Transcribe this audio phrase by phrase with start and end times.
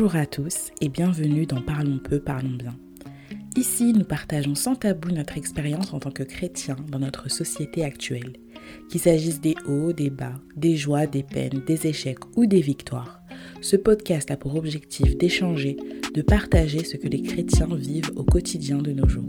[0.00, 2.74] Bonjour à tous et bienvenue dans Parlons peu, parlons bien.
[3.54, 8.32] Ici, nous partageons sans tabou notre expérience en tant que chrétiens dans notre société actuelle.
[8.88, 13.20] Qu'il s'agisse des hauts, des bas, des joies, des peines, des échecs ou des victoires.
[13.60, 15.76] Ce podcast a pour objectif d'échanger,
[16.14, 19.28] de partager ce que les chrétiens vivent au quotidien de nos jours.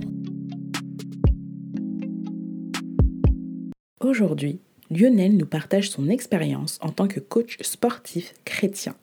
[3.99, 8.95] Aujourd'hui, Lionel nous partage son expérience en tant que coach sportif chrétien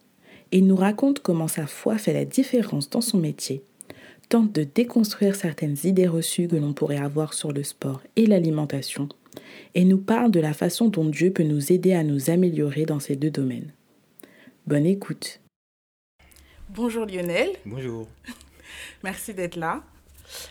[0.52, 3.62] et nous raconte comment sa foi fait la différence dans son métier,
[4.28, 9.08] tente de déconstruire certaines idées reçues que l'on pourrait avoir sur le sport et l'alimentation,
[9.74, 13.00] et nous parle de la façon dont Dieu peut nous aider à nous améliorer dans
[13.00, 13.72] ces deux domaines.
[14.66, 15.40] Bonne écoute.
[16.70, 17.50] Bonjour Lionel.
[17.64, 18.06] Bonjour.
[19.02, 19.83] Merci d'être là.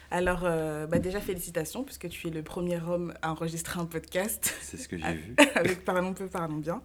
[0.10, 4.56] Alors, euh, bah déjà, félicitations, puisque tu es le premier homme à enregistrer un podcast.
[4.62, 5.36] C'est ce que j'ai vu.
[5.56, 6.82] Avec Parlons peu, parlons bien.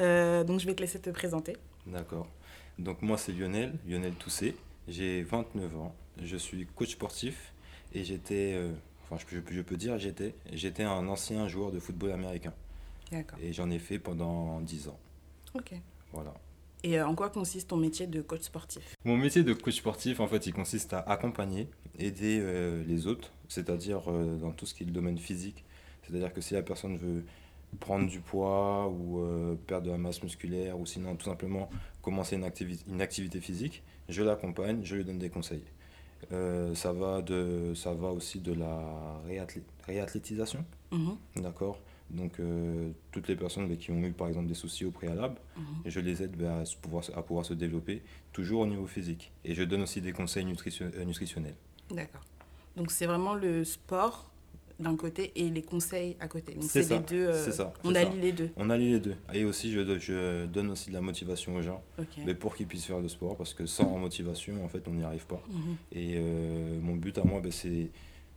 [0.00, 1.56] Euh, donc, je vais te laisser te présenter.
[1.86, 2.28] D'accord.
[2.78, 4.56] Donc, moi, c'est Lionel, Lionel Toussé.
[4.86, 5.94] J'ai 29 ans.
[6.22, 7.52] Je suis coach sportif
[7.92, 8.72] et j'étais, euh,
[9.04, 12.52] enfin, je, je, peux dire, j'étais, j'étais un ancien joueur de football américain.
[13.10, 13.38] D'accord.
[13.42, 14.98] Et j'en ai fait pendant 10 ans.
[15.54, 15.72] Ok.
[16.12, 16.34] Voilà.
[16.84, 18.94] Et en quoi consiste ton métier de coach sportif?
[19.04, 21.68] Mon métier de coach sportif, en fait, il consiste à accompagner,
[21.98, 25.64] aider euh, les autres, c'est-à-dire euh, dans tout ce qui est le domaine physique.
[26.02, 27.24] C'est-à-dire que si la personne veut
[27.80, 31.68] prendre du poids ou euh, perdre de la masse musculaire ou sinon tout simplement
[32.02, 35.64] commencer une, activité, une activité physique, je l'accompagne, je lui donne des conseils.
[36.74, 39.20] ça, va de, ça va aussi de la
[39.86, 41.42] réathlétisation, mm-hmm.
[41.42, 41.78] d'accord?
[42.10, 45.36] Donc, euh, toutes les personnes bah, qui ont eu par exemple des soucis au préalable,
[45.56, 45.64] Mhm.
[45.84, 48.02] je les aide bah, à, pouvoir, à pouvoir se développer,
[48.32, 49.30] toujours au niveau physique.
[49.44, 51.56] Et je donne aussi des conseils nutrition- euh, nutritionnels.
[51.90, 52.22] D'accord.
[52.76, 54.27] Donc, c'est vraiment le sport
[54.78, 56.54] d'un côté et les conseils à côté.
[56.54, 57.26] Donc, C'est les deux.
[57.28, 58.16] euh, ça, on allie ça.
[58.22, 58.50] les deux.
[58.56, 59.16] On allie les deux.
[59.34, 61.82] Et aussi, je, je donne aussi de la motivation aux gens,
[62.24, 65.02] mais pour qu'ils puissent faire le sport, parce que sans motivation, en fait, on n'y
[65.04, 65.42] arrive pas.
[65.50, 65.76] Mhm.
[65.92, 67.90] Et euh, mon but à moi, bah, c'est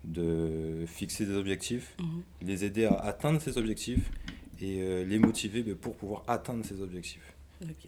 [0.03, 2.21] de fixer des objectifs, Mhm.
[2.41, 4.09] les aider à atteindre ces objectifs
[4.59, 7.33] et euh, les motiver bah, pour pouvoir atteindre ces objectifs.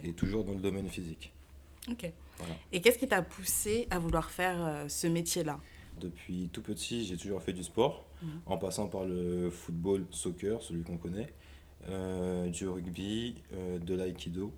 [0.04, 1.32] Et toujours dans le domaine physique.
[1.90, 2.12] Ok.
[2.38, 2.54] Voilà.
[2.72, 5.60] Et qu'est-ce qui t'a poussé à vouloir faire ce métier-là?
[6.04, 8.30] Depuis tout petit, j'ai toujours fait du sport, Mhm.
[8.46, 11.34] en passant par le football, soccer, celui qu'on connaît,
[11.90, 14.52] euh, du rugby, euh, de l'aïkido,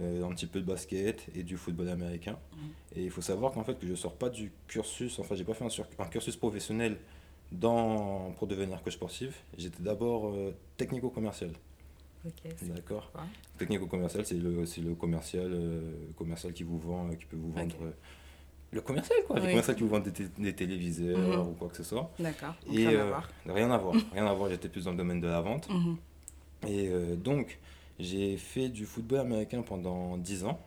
[0.00, 2.38] euh, un petit peu de basket et du football américain.
[2.52, 2.68] Mhm.
[2.96, 5.54] Et il faut savoir qu'en fait que je sors pas du cursus, enfin j'ai pas
[5.54, 6.98] fait un, cursus professionnel
[7.52, 9.44] dans, pour devenir coach sportif.
[9.56, 10.34] J'étais d'abord
[10.76, 11.50] technico-commercial.
[12.24, 12.52] Ok.
[12.56, 13.10] c'est D'accord.
[13.58, 17.76] Technico-commercial, c'est le, commercial, euh, commercial qui vous vend, qui peut vous vendre.
[18.70, 19.42] Le commercial quoi, Oui.
[19.42, 21.48] le commercial qui vous vend des, té- des téléviseurs Mhm.
[21.48, 22.10] ou quoi que ce soit.
[22.18, 22.54] D'accord.
[22.72, 23.28] Et rien à euh, voir.
[23.46, 25.68] rien à voir, rien à voir, j'étais plus dans le domaine de la vente.
[25.70, 25.96] Mhm.
[26.66, 27.58] Et euh, donc,
[27.98, 30.60] j'ai fait du football américain pendant 10 ans.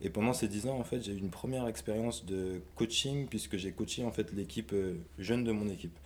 [0.00, 3.56] Et pendant ces 10 ans, en fait, j'ai eu une première expérience de coaching, puisque
[3.56, 5.96] j'ai coaché en fait l'équipe euh, jeune de mon équipe,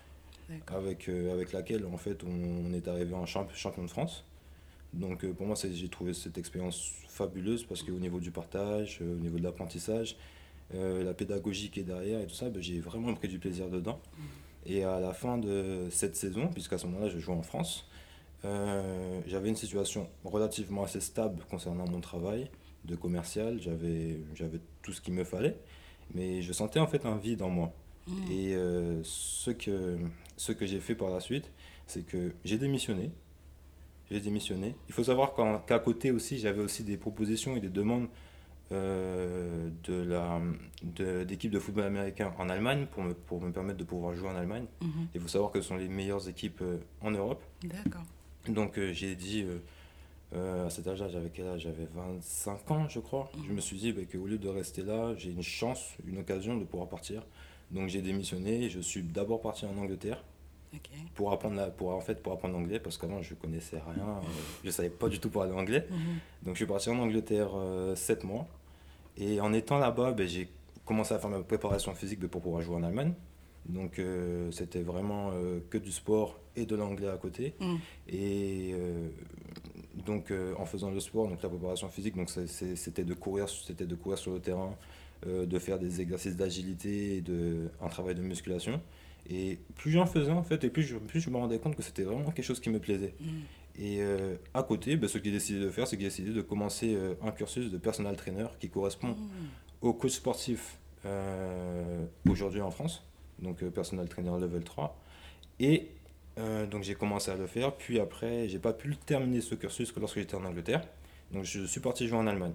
[0.68, 2.30] avec, euh, avec laquelle en fait on,
[2.70, 4.24] on est arrivé en champ- champion de France.
[4.94, 8.98] Donc euh, pour moi, c'est- j'ai trouvé cette expérience fabuleuse parce qu'au niveau du partage,
[9.02, 10.16] euh, au niveau de l'apprentissage,
[10.74, 13.68] euh, la pédagogie qui est derrière et tout ça, ben, j'ai vraiment pris du plaisir
[13.68, 14.00] dedans.
[14.64, 17.88] Et à la fin de cette saison, puisqu'à ce moment-là je jouais en France,
[18.44, 22.50] euh, j'avais une situation relativement assez stable concernant mon travail
[22.84, 25.56] de commercial, j'avais j'avais tout ce qu'il me fallait,
[26.14, 27.72] mais je sentais en fait un vide en moi.
[28.06, 28.32] Mhm.
[28.32, 29.98] Et euh, ce que,
[30.36, 31.50] ce que j'ai fait par la suite,
[31.86, 33.10] c'est que j'ai démissionné.
[34.10, 34.74] J'ai démissionné.
[34.88, 35.34] Il faut savoir
[35.66, 38.08] qu'à côté aussi, j'avais aussi des propositions et des demandes
[38.72, 40.40] de la
[40.82, 44.28] de- d'équipes de, football américain en Allemagne pour me, pour me permettre de pouvoir jouer
[44.28, 44.66] en Allemagne.
[44.80, 44.90] Mhm.
[45.14, 47.42] Il faut savoir que ce sont les meilleures équipes euh, en Europe.
[47.62, 48.02] D'accord.
[48.48, 49.58] Donc euh, j'ai dit, euh,
[50.34, 51.60] euh, à cet âge-là, j'avais quel âge?
[51.62, 53.30] J'avais 25 ans, je crois.
[53.46, 56.56] Je me suis dit bah, qu'au lieu de rester là, j'ai une chance, une occasion
[56.56, 57.22] de pouvoir partir.
[57.70, 58.68] Donc j'ai démissionné.
[58.68, 60.22] Je suis d'abord parti en Angleterre
[61.14, 64.04] pour apprendre, la, pour, en fait, pour apprendre l'anglais parce qu'avant je connaissais rien.
[64.08, 64.20] euh,
[64.64, 65.86] je savais pas du tout parler anglais.
[65.90, 65.96] Mhm.
[66.44, 67.50] Donc je suis parti en Angleterre
[67.94, 68.46] 7 mois.
[69.16, 70.48] Et en étant là-bas, ben, j'ai
[70.84, 73.14] commencé à faire ma préparation physique ben, pour pouvoir jouer en Allemagne.
[73.66, 77.54] Donc euh, c'était vraiment euh, que du sport et de l'anglais à côté.
[77.60, 77.78] Mhm.
[78.08, 79.08] Et euh,
[80.06, 83.94] donc en faisant le sport, donc la préparation physique, donc c'était de courir, c'était de
[83.94, 84.74] courir sur le terrain,
[85.26, 88.80] de faire des exercices d'agilité et de un travail de musculation.
[89.30, 91.82] Et plus j'en faisais en fait, et plus je, plus je me rendais compte que
[91.82, 93.14] c'était vraiment quelque chose qui me plaisait.
[93.20, 93.42] Mhm.
[93.78, 96.30] Et euh, à côté, ben, ce que j'ai décidé de faire, c'est que j'ai décidé
[96.32, 99.48] de commencer euh, un cursus de personal trainer qui correspond Mhm.
[99.80, 103.02] au coach sportif euh, aujourd'hui en France,
[103.38, 104.98] donc personal trainer level 3.
[105.60, 105.88] Et
[106.70, 110.00] donc j'ai commencé à le faire, puis après, j'ai pas pu terminer ce cursus que
[110.00, 110.82] lorsque j'étais en Angleterre.
[111.30, 112.54] Donc je suis parti jouer en Allemagne.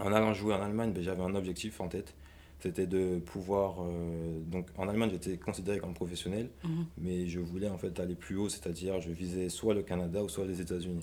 [0.00, 2.12] En allant jouer en Allemagne, ben, j'avais un objectif en tête.
[2.62, 3.82] C'était de pouvoir.
[3.82, 6.86] Euh, donc en Allemagne, j'étais considéré comme professionnel, mhm.
[6.96, 10.28] mais je voulais en fait aller plus haut, c'est-à-dire je visais soit le Canada ou
[10.28, 11.02] soit les États-Unis.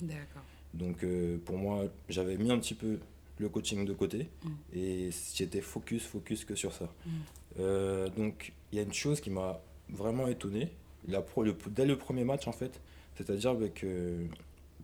[0.72, 2.98] Donc euh, pour moi, j'avais mis un petit peu
[3.38, 4.52] le coaching de côté mhm.
[4.74, 6.88] et j'étais focus, focus que sur ça.
[7.04, 7.12] Mhm.
[7.58, 9.60] Euh, donc il y a une chose qui m'a
[9.90, 10.70] vraiment étonné.
[11.08, 12.80] La pro, le, dès le premier match, en fait,
[13.16, 14.24] c'est-à-dire que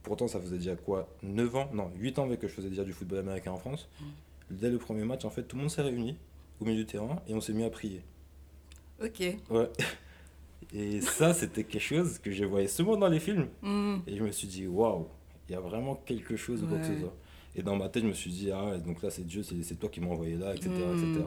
[0.02, 2.93] pourtant ça faisait déjà quoi 9 ans, non, 8 ans que je faisais déjà du
[2.93, 3.88] football américain en France.
[4.50, 6.17] Dès le premier match, en fait, tout le monde s'est réuni
[6.60, 8.02] au milieu du terrain et on s'est mis à prier.
[9.02, 9.20] Ok.
[9.50, 9.68] Ouais.
[10.74, 13.48] Et ça, c'était quelque chose que je voyais seulement dans les films.
[13.62, 13.96] Mm.
[14.06, 15.06] Et je me suis dit, waouh,
[15.48, 17.14] il y a vraiment quelque chose de quoi que ce soit.
[17.58, 19.88] Et dans ma tête, je me suis dit, ah, donc là, c'est Dieu, c'est toi
[19.88, 20.68] qui m'as envoyé là, etc.
[20.70, 21.18] Mm.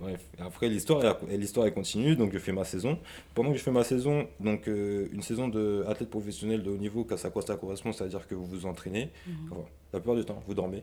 [0.00, 0.28] Bref.
[0.40, 2.98] après, l'histoire, l'histoire, elle continue, donc je fais ma saison.
[3.34, 7.06] Pendant que je fais ma saison, donc euh, une saison d'athlète professionnel de haut niveau,
[7.08, 9.10] à quoi ça correspond, c'est-à-dire que vous vous entraînez.
[9.26, 9.30] Mm.
[9.52, 10.82] Enfin, la plupart du temps, vous dormez.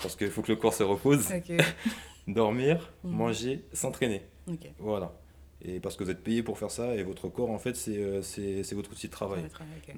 [0.00, 1.26] Parce qu'il faut que le corps se repose.
[2.26, 3.12] dormir, mhm.
[3.12, 4.22] manger, s'entraîner.
[4.78, 5.12] Voilà.
[5.62, 7.98] Et parce que vous êtes payé pour faire ça et votre corps, en fait, c'est
[7.98, 8.22] euh,
[8.72, 9.42] votre outil de travail.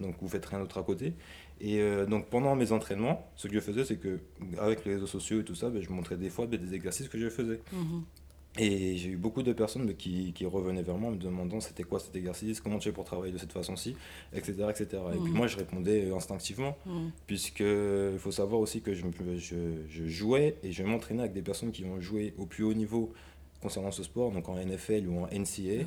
[0.00, 1.14] Donc vous faites rien d'autre à côté.
[1.60, 4.18] Et euh, donc pendant mes entraînements, ce que je faisais, c'est que
[4.58, 7.08] avec les réseaux sociaux et tout ça, ben, je montrais des fois ben, des exercices
[7.08, 7.60] que je faisais.
[7.72, 8.02] Mhm.
[8.58, 11.98] Et j'ai eu beaucoup de personnes qui, qui, revenaient vers moi me demandant c'était quoi
[11.98, 13.96] cet exercice, comment tu fais pour travailler de cette façon-ci,
[14.34, 15.02] etc., etc.
[15.14, 15.34] Et puis mmh.
[15.34, 17.08] moi, je répondais instinctivement, mmh.
[17.26, 19.04] puisque il faut savoir aussi que je,
[19.38, 19.56] je,
[19.88, 23.14] je jouais et je m'entraînais avec des personnes qui ont joué au plus haut niveau
[23.62, 25.86] concernant ce sport, donc en NFL ou en NCA.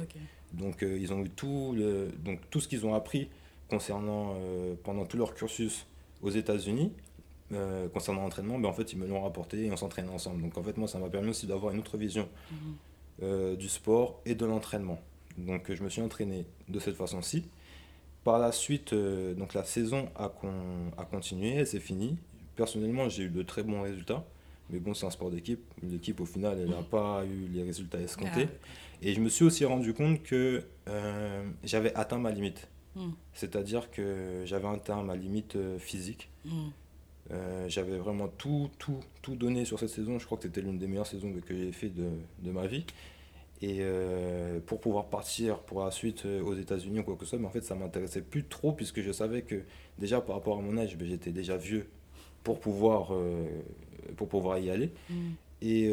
[0.54, 3.28] Donc euh, ils ont eu tout, le, donc, tout ce qu'ils ont appris
[3.70, 5.86] concernant, euh, pendant tout leur cursus
[6.22, 6.92] aux États-Unis,
[7.54, 10.42] euh, concernant l'entraînement, ben en fait, ils me l'ont rapporté et on s'entraînait ensemble.
[10.42, 12.58] Donc en fait, moi, ça m'a permis aussi d'avoir une autre vision mhm.
[13.22, 15.00] euh, du sport et de l'entraînement.
[15.38, 17.46] Donc je me suis entraîné de cette façon-ci.
[18.24, 20.54] Par la suite, euh, donc la saison a, con,
[20.98, 22.18] a continué, c'est fini.
[22.56, 24.26] Personnellement, j'ai eu de très bons résultats.
[24.72, 25.62] Mais bon, c'est un sport d'équipe.
[25.84, 26.86] L'équipe, au final, elle n'a mhm.
[26.86, 28.48] pas eu les résultats escomptés.
[28.52, 28.68] Ah.
[29.04, 30.64] Et je me suis aussi rendu compte que
[31.64, 32.68] j'avais atteint ma limite.
[32.96, 33.14] Mhm.
[33.34, 36.32] C'est-à-dire que j'avais atteint ma limite physique.
[37.32, 40.20] Euh, j'avais vraiment tout, tout, tout donné sur cette saison.
[40.20, 42.86] Je crois que c'était l'une des meilleures saisons que j'ai fait de, de, ma vie.
[43.62, 47.32] Et euh, pour pouvoir partir pour la suite euh, aux États-Unis ou quoi que ce
[47.32, 49.64] soit, mais en fait, ça m'intéressait plus trop puisque je savais que
[49.98, 51.88] déjà par rapport à mon âge, ben, j'étais déjà vieux
[52.44, 53.12] pour pouvoir,
[54.18, 54.92] pour pouvoir y aller.
[55.10, 55.16] Mm.
[55.64, 55.92] Et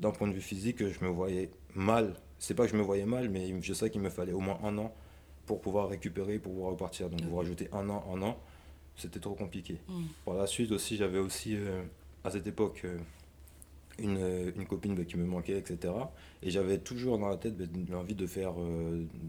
[0.00, 2.14] d'un point de vue physique, je me voyais mal.
[2.40, 4.58] C'est pas que je me voyais mal, mais je sais qu'il me fallait au moins
[4.64, 4.92] un an
[5.44, 7.08] pour pouvoir récupérer, pour pouvoir repartir.
[7.08, 8.36] Donc, vous rajoutez un an, un an
[8.96, 9.76] c'était trop compliqué.
[9.88, 10.04] Mm.
[10.24, 11.82] Par la suite aussi, j'avais aussi euh,
[12.24, 12.98] à cette époque euh,
[13.98, 15.92] une, euh, une, copine bah, qui me manquait, etc.
[16.42, 18.54] Et j'avais toujours dans la tête bah, l'envie de faire,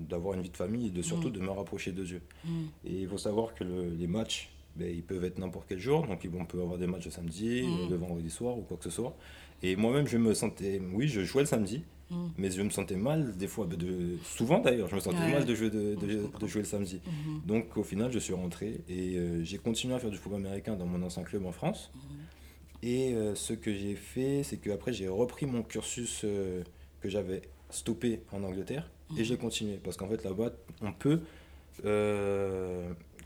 [0.10, 1.34] d'avoir une vie de famille et de surtout mm.
[1.34, 2.22] de me rapprocher de Dieu.
[2.46, 2.64] Mm.
[2.86, 6.08] Et il faut savoir que les matchs, bah, ils peuvent être n'importe quel jour.
[6.08, 8.90] Donc on peut avoir des matchs le samedi, le vendredi soir ou quoi que ce
[8.92, 9.16] soit.
[9.64, 12.28] Et moi-même, je me sentais, oui, je jouais le samedi, Mm.
[12.38, 15.56] Mais je me sentais mal, des fois, de, souvent d'ailleurs, je me sentais mal de
[15.56, 17.02] jouer, de, de, jouer le samedi.
[17.06, 17.48] Mm-hmm.
[17.48, 20.76] Donc au final, je suis rentré et euh, j'ai continué à faire du football américain
[20.76, 21.92] dans mon ancien club en France.
[21.96, 22.88] Mm-hmm.
[22.88, 26.64] Et euh, ce que j'ai fait, c'est qu'après, j'ai repris mon cursus euh,
[27.02, 29.24] que j'avais stoppé en Angleterre et mm-hmm.
[29.24, 29.80] j'ai continué.
[29.84, 31.22] Parce qu'en fait, là-bas, on peut.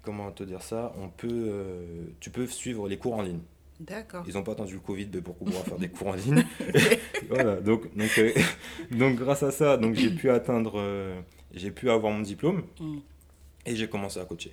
[0.01, 0.93] comment te dire ça?
[0.97, 1.53] On peut.
[2.19, 3.41] tu peux suivre les cours en ligne.
[3.81, 4.23] D'accord.
[4.27, 6.45] Ils n'ont pas attendu le Covid pour pouvoir faire des cours en ligne.
[7.29, 8.31] voilà, donc, donc, euh,
[8.91, 11.19] donc grâce à ça, donc j'ai pu atteindre, euh,
[11.53, 12.97] j'ai pu avoir mon diplôme mm.
[13.65, 14.51] et j'ai commencé à coacher.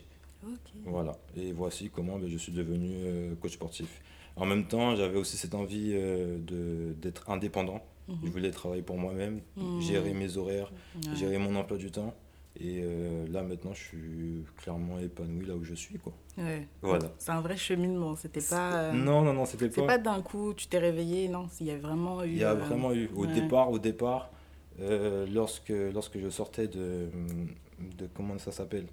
[0.87, 4.01] Voilà, et voici comment ben, je suis devenu euh, coach sportif.
[4.37, 7.85] En même temps, j'avais aussi cette envie de d'être indépendant.
[8.09, 8.15] Mm-hmm.
[8.25, 9.81] Je voulais travailler pour moi-même, mm.
[9.83, 10.73] gérer mes horaires,
[11.15, 12.15] gérer mon emploi du temps.
[12.61, 15.99] Et euh, là, maintenant, je suis clairement épanoui là où je suis.
[15.99, 16.13] Quoi.
[16.37, 16.67] Ouais.
[16.83, 17.13] Voilà.
[17.19, 18.17] C'est un vrai cheminement.
[18.17, 18.75] C'était pas.
[18.75, 19.87] Euh, non, non, non, c'était pas.
[19.87, 21.29] Pas d'un coup, tu t'es réveillé.
[21.29, 22.31] Non, il y a vraiment eu.
[22.31, 23.09] Il y a euh, vraiment eu.
[23.15, 24.31] Au départ, au départ
[25.33, 27.09] lorsque, lorsque je sortais de.
[27.79, 28.87] de comment ça s'appelle?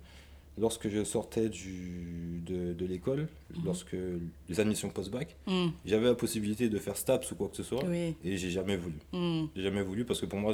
[0.57, 3.65] Lorsque je sortais du, de, de l'école, mhm.
[3.65, 3.95] lorsque
[4.49, 5.71] les admissions post-bac, mhm.
[5.85, 8.95] j'avais la possibilité de faire STAPS ou quoi que ce soit, et j'ai jamais voulu.
[9.13, 9.49] Mhm.
[9.55, 10.53] J'ai jamais voulu parce que pour moi,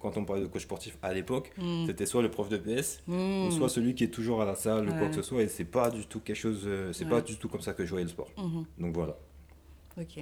[0.00, 1.52] quand on parlait de coach sportif à l'époque,
[1.86, 3.02] c'était soit le prof de PS,
[3.50, 5.64] soit celui qui est toujours à la salle ou quoi que ce soit, et c'est
[5.64, 8.04] pas du tout quelque chose, euh, c'est pas du tout comme ça que je voyais
[8.04, 8.30] le sport.
[8.78, 9.16] Donc voilà.
[9.98, 10.18] Ok.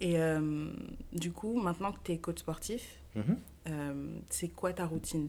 [0.00, 0.70] Et euh,
[1.12, 5.28] du coup, maintenant que tu es coach sportif, euh, c'est quoi ta routine?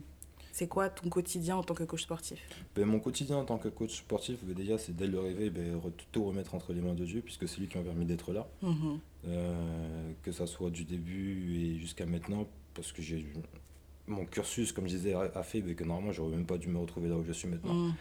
[0.52, 2.38] C'est quoi ton quotidien en tant que coach sportif
[2.74, 5.80] ben, Mon quotidien en tant que coach sportif, ben, déjà, c'est dès le réveil, ben,
[6.12, 8.48] tout remettre entre les mains de Dieu, puisque c'est lui qui m'a permis d'être là.
[8.62, 8.98] Mhm.
[9.28, 13.26] Euh, que ça soit du début et jusqu'à maintenant, parce que j'ai
[14.06, 16.78] mon cursus, comme je disais, a fait ben, que normalement, j'aurais même pas dû me
[16.78, 17.74] retrouver là où je suis maintenant.
[17.74, 17.94] Mhm.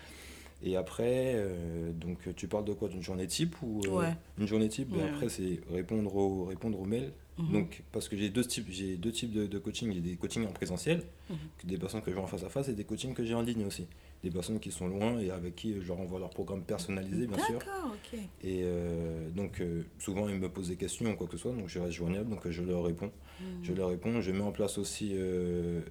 [0.61, 4.13] Et après, euh, donc tu parles de quoi D'une journée type ou euh, Ouais.
[4.37, 7.11] Une journée type, ben après c'est répondre aux, répondre aux mails.
[7.37, 7.51] Mhm.
[7.53, 9.93] Donc, parce que j'ai deux types, j'ai deux types de, de coaching.
[9.93, 11.37] J'ai des coachings en présentiel, Mhm.
[11.63, 13.41] des personnes que je vois en face à face, et des coachings que j'ai en
[13.41, 13.87] ligne aussi.
[14.21, 17.37] Des personnes qui sont loin et avec qui je leur envoie leur programme personnalisé, bien
[17.37, 17.59] sûr.
[17.59, 18.19] D'accord, ok.
[18.43, 19.63] Et euh, donc,
[19.99, 22.29] souvent, ils me posent des questions ou quoi que ce soit, donc je reste joignable,
[22.29, 23.11] donc je leur réponds.
[23.39, 23.45] Mhm.
[23.63, 25.81] Je leur réponds, je mets en place aussi le-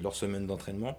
[0.00, 0.98] leur semaine d'entraînement.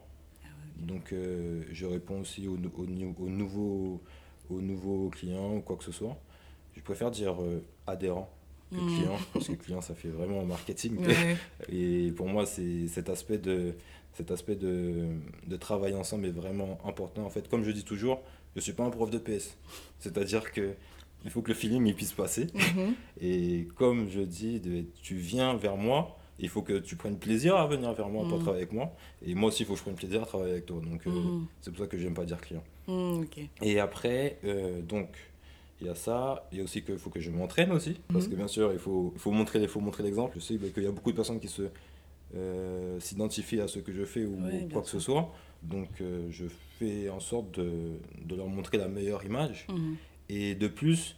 [0.81, 4.01] Donc, euh, je réponds aussi aux, aux, aux nouveaux,
[4.49, 6.17] aux nouveaux clients ou quoi que ce soit.
[6.75, 8.29] Je préfère dire euh, adhérent
[8.71, 8.87] que Mhm.
[8.87, 10.97] client, parce que client, ça fait vraiment marketing.
[11.07, 11.37] Ouais.
[11.69, 13.73] Et pour moi, c'est cet aspect de
[14.13, 15.05] cet aspect de,
[15.45, 17.23] de travail ensemble est vraiment important.
[17.23, 18.21] En fait, comme je dis toujours,
[18.55, 19.55] je suis pas un prof de PS.
[19.99, 20.73] C'est-à-dire que
[21.23, 22.47] il faut que le feeling il puisse passer.
[22.55, 22.93] Mhm.
[23.21, 27.55] Et comme je dis, de- tu viens vers moi, il faut que tu prennes plaisir
[27.57, 28.43] à venir vers moi pour Mhm.
[28.43, 28.93] travailler avec moi.
[29.25, 30.79] Et moi aussi, il faut que je prenne plaisir à travailler avec toi.
[30.81, 31.45] Donc, euh, Mhm.
[31.61, 32.63] c'est pour ça que j'aime pas dire client.
[32.87, 33.39] Ok.
[33.61, 35.09] Et après, euh, donc,
[35.81, 36.47] il y a ça.
[36.51, 37.99] Il y a aussi qu'il faut que je m'entraîne aussi.
[38.13, 40.33] Parce que bien sûr, il faut, faut montrer, il faut montrer l'exemple.
[40.35, 41.63] Je sais qu'il y a beaucoup de personnes qui se
[42.35, 45.33] euh, s'identifient à ce que je fais ou Ouais, quoi que ce soit.
[45.63, 45.89] Donc,
[46.29, 46.45] je
[46.77, 49.65] fais en sorte de, de leur montrer la meilleure image.
[50.29, 51.15] Et de plus,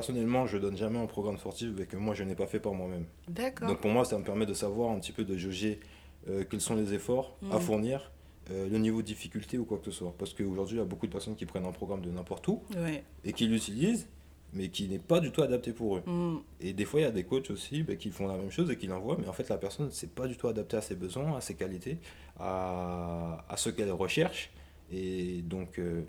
[0.00, 3.06] personnellement, je donne jamais un programme sportif que moi, je n'ai pas fait par moi-même.
[3.28, 3.68] D'accord.
[3.68, 5.80] Donc, pour moi, ça me permet de savoir un petit peu de jauger
[6.28, 7.60] euh, quels sont les efforts à Mhm.
[7.62, 8.12] fournir.
[8.52, 10.14] euh, le niveau de difficulté ou quoi que ce soit.
[10.16, 12.62] Parce qu'aujourd'hui, il y a beaucoup de personnes qui prennent un programme de n'importe où,
[12.76, 13.02] Ouais.
[13.24, 14.06] et qui l'utilisent,
[14.52, 16.02] mais qui n'est pas du tout adapté pour eux.
[16.06, 16.38] Mhm.
[16.60, 18.70] Et des fois, il y a des coachs aussi bah, qui font la même chose
[18.70, 20.94] et qui l'envoient, mais en fait, la personne, c'est pas du tout adapté à ses
[20.94, 21.98] besoins, à ses qualités,
[22.38, 24.50] à, à ce qu'elle recherche.
[24.92, 26.02] Et donc, euh,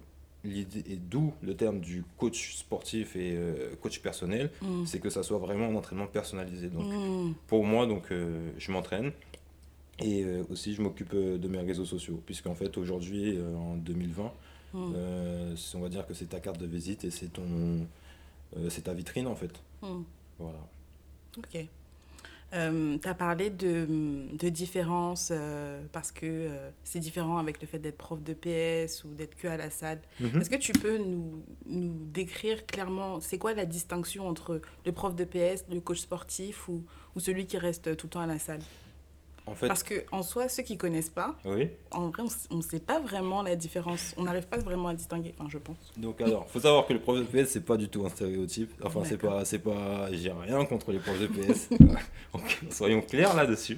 [0.45, 4.85] et d'où le terme du coach sportif et euh, coach personnel, Mhm.
[4.85, 6.67] c'est que ça soit vraiment un entraînement personnalisé.
[6.69, 7.33] Donc, Mhm.
[7.47, 9.11] pour moi, donc, euh, je m'entraîne.
[9.99, 14.31] Et euh, aussi, je m'occupe de mes réseaux sociaux, puisqu'en fait, aujourd'hui, en 2020,
[14.73, 14.93] Mhm.
[14.95, 17.87] euh, c'est- on va dire que c'est ta carte de visite et c'est ton,
[18.69, 19.51] c'est ta vitrine en fait.
[20.39, 20.59] Voilà.
[21.37, 21.65] Ok.
[22.51, 23.87] Tu as parlé de,
[24.33, 29.03] de différences euh, parce que euh, c'est différent avec le fait d'être prof de PS
[29.03, 29.99] ou d'être que à la salle.
[30.19, 30.41] Mhm.
[30.41, 35.15] Est-ce que tu peux nous, nous décrire clairement, c'est quoi la distinction entre le prof
[35.15, 36.83] de PS, le coach sportif ou,
[37.15, 38.61] ou celui qui reste tout le temps à la salle?
[39.47, 41.69] En fait, Parce que en soi, ceux qui connaissent pas, oui.
[41.91, 44.13] en vrai, on ne sait pas vraiment la différence.
[44.17, 45.77] On n'arrive pas vraiment à distinguer, enfin, je pense.
[45.95, 48.71] Donc alors, faut savoir que le prof de PS c'est pas du tout un stéréotype.
[48.83, 51.69] Enfin, c'est pas, c'est pas, j'ai rien contre les profs de PS.
[52.69, 53.77] Soyons clairs là-dessus.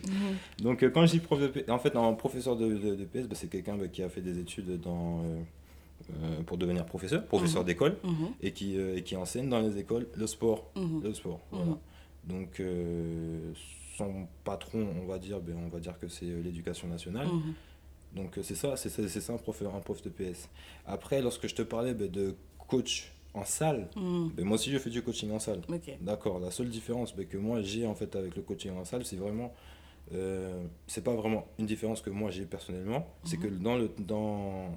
[0.60, 3.06] Donc euh, quand je dis prof de PS, en fait, un professeur de, de- de
[3.06, 5.40] PS, bah, c'est quelqu'un bah, qui a fait des études dans, euh,
[6.24, 7.68] euh, pour devenir professeur, professeur Mhm.
[7.68, 10.72] d'école, Mhm, et qui, euh, et qui enseigne dans les écoles le sport.
[10.76, 11.02] mhm.
[11.04, 11.60] Le sport, Mhm.
[11.60, 11.78] voilà.
[12.26, 13.52] Donc, euh,
[14.00, 17.28] son patron, on va dire, ben, on va dire que c'est euh, l'éducation nationale.
[17.28, 17.54] Mhm.
[18.16, 20.50] Donc, euh, c'est ça, c'est ça, c'est ça un, prof, un prof de PS.
[20.86, 22.36] Après, lorsque je te parlais ben, de
[22.68, 24.32] coach en salle, Mhm.
[24.36, 25.62] ben, moi aussi, je fais du coaching en salle.
[26.02, 29.06] D'accord, la seule différence ben, que moi j'ai en fait avec le coaching en salle,
[29.06, 29.54] c'est vraiment.
[30.12, 34.70] euh, c'est pas vraiment une différence que moi j'ai personnellement, c'est que dans, le, dans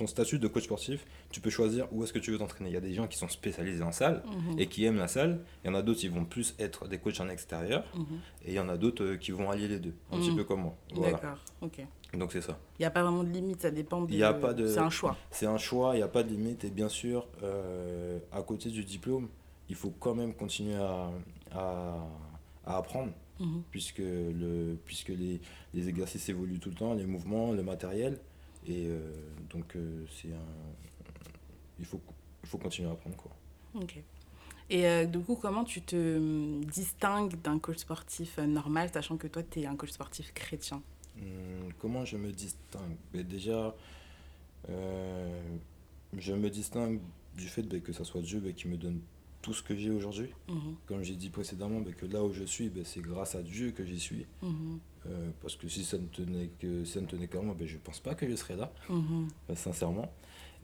[0.00, 2.70] ton statut de coach sportif, tu peux choisir où est-ce que tu veux t'entraîner.
[2.70, 4.58] Il y a des gens qui sont spécialisés en salle Mhm.
[4.58, 5.40] et qui aiment la salle.
[5.62, 7.84] Il y en a d'autres qui vont plus être des coachs en extérieur.
[7.94, 8.04] Mhm.
[8.46, 10.36] Et il y en a d'autres euh, qui vont allier les deux, un petit Mhm.
[10.38, 10.74] peu comme moi.
[10.94, 11.12] Voilà.
[11.12, 11.86] D'accord, ok.
[12.14, 12.58] Donc c'est ça.
[12.78, 14.10] Il n'y a pas vraiment de limite, ça dépend de...
[14.10, 15.16] Il y a pas de- C'est un choix.
[15.30, 16.64] C'est un choix, il n'y a pas de limite.
[16.64, 19.28] Et bien sûr, euh, à côté du diplôme,
[19.68, 21.10] il faut quand même continuer à,
[21.52, 22.06] à,
[22.64, 23.12] à apprendre,
[23.70, 25.40] puisque, le, puisque les,
[25.74, 28.18] les exercices évoluent tout le temps, les mouvements, le matériel.
[28.66, 29.12] Et euh,
[29.50, 31.14] donc, euh, c'est un...
[31.78, 32.00] il, faut,
[32.42, 33.16] il faut continuer à apprendre.
[33.16, 33.32] Quoi.
[33.74, 33.96] Ok.
[34.68, 39.26] Et euh, du coup, comment tu te hum, distingues d'un coach sportif normal, sachant que
[39.26, 40.82] toi, tu es un coach sportif chrétien?
[41.18, 42.96] Hum, comment je me distingue?
[43.12, 43.74] Ben, Déjà,
[44.68, 45.42] euh,
[46.16, 47.00] je me distingue
[47.36, 49.00] du fait ben, que ça soit Dieu ben, qui me donne
[49.42, 50.30] tout ce que j'ai aujourd'hui.
[50.48, 50.76] Mhm.
[50.86, 53.98] Comme j'ai dit précédemment, que là où je suis, c'est grâce à Dieu que j'y
[53.98, 54.26] suis.
[54.42, 54.78] Mhm.
[55.06, 57.74] Euh, parce que si ça ne tenait que ça ne tenait qu'à moi, ben, je
[57.74, 59.28] ne pense pas que je serais là, Mhm.
[59.50, 60.10] euh, sincèrement.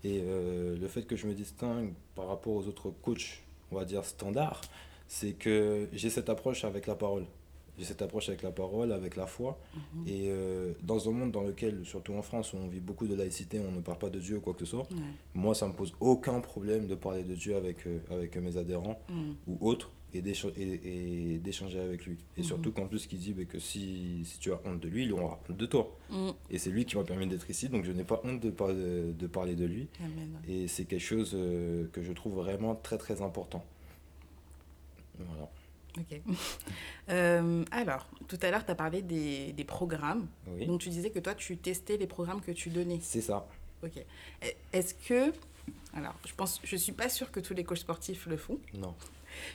[0.04, 3.84] Et euh, le fait que je me distingue par rapport aux autres coachs, on va
[3.86, 4.60] dire standards,
[5.08, 7.24] c'est que j'ai cette approche avec la parole.
[7.78, 9.58] J'ai cette approche avec la parole, avec la foi.
[9.74, 10.04] Mhm.
[10.08, 13.14] Et euh, dans un monde dans lequel, surtout en France, où on vit beaucoup de
[13.14, 14.86] laïcité, on ne parle pas de Dieu ou quoi que ce soit,
[15.34, 19.34] moi, ça me pose aucun problème de parler de Dieu avec, avec mes adhérents Mhm.
[19.46, 22.16] ou autres et d'écha- et- et d'échanger avec lui.
[22.36, 22.46] Et Mhm.
[22.46, 25.12] surtout qu'en plus, il dit bah, que si, si tu as honte de lui, il
[25.12, 25.96] aura honte de toi.
[26.10, 26.32] Mhm.
[26.50, 28.68] Et c'est lui qui m'a permis d'être ici, donc je n'ai pas honte de, par-
[28.74, 29.88] de parler de lui.
[30.00, 30.38] Amen.
[30.48, 33.64] Et c'est quelque chose euh, que je trouve vraiment très très important.
[35.18, 35.48] Voilà.
[35.98, 36.20] Ok.
[37.08, 40.26] Euh, alors, tout à l'heure, tu as parlé des, des programmes.
[40.48, 42.98] Oui, Donc, tu disais que toi, tu testais les programmes que tu donnais.
[43.00, 43.46] c'est ça.
[43.84, 44.04] ok.
[44.72, 45.32] Est-ce que.
[45.94, 48.58] Alors, je pense, je suis pas sûre que tous les coachs sportifs le font.
[48.74, 48.94] Non.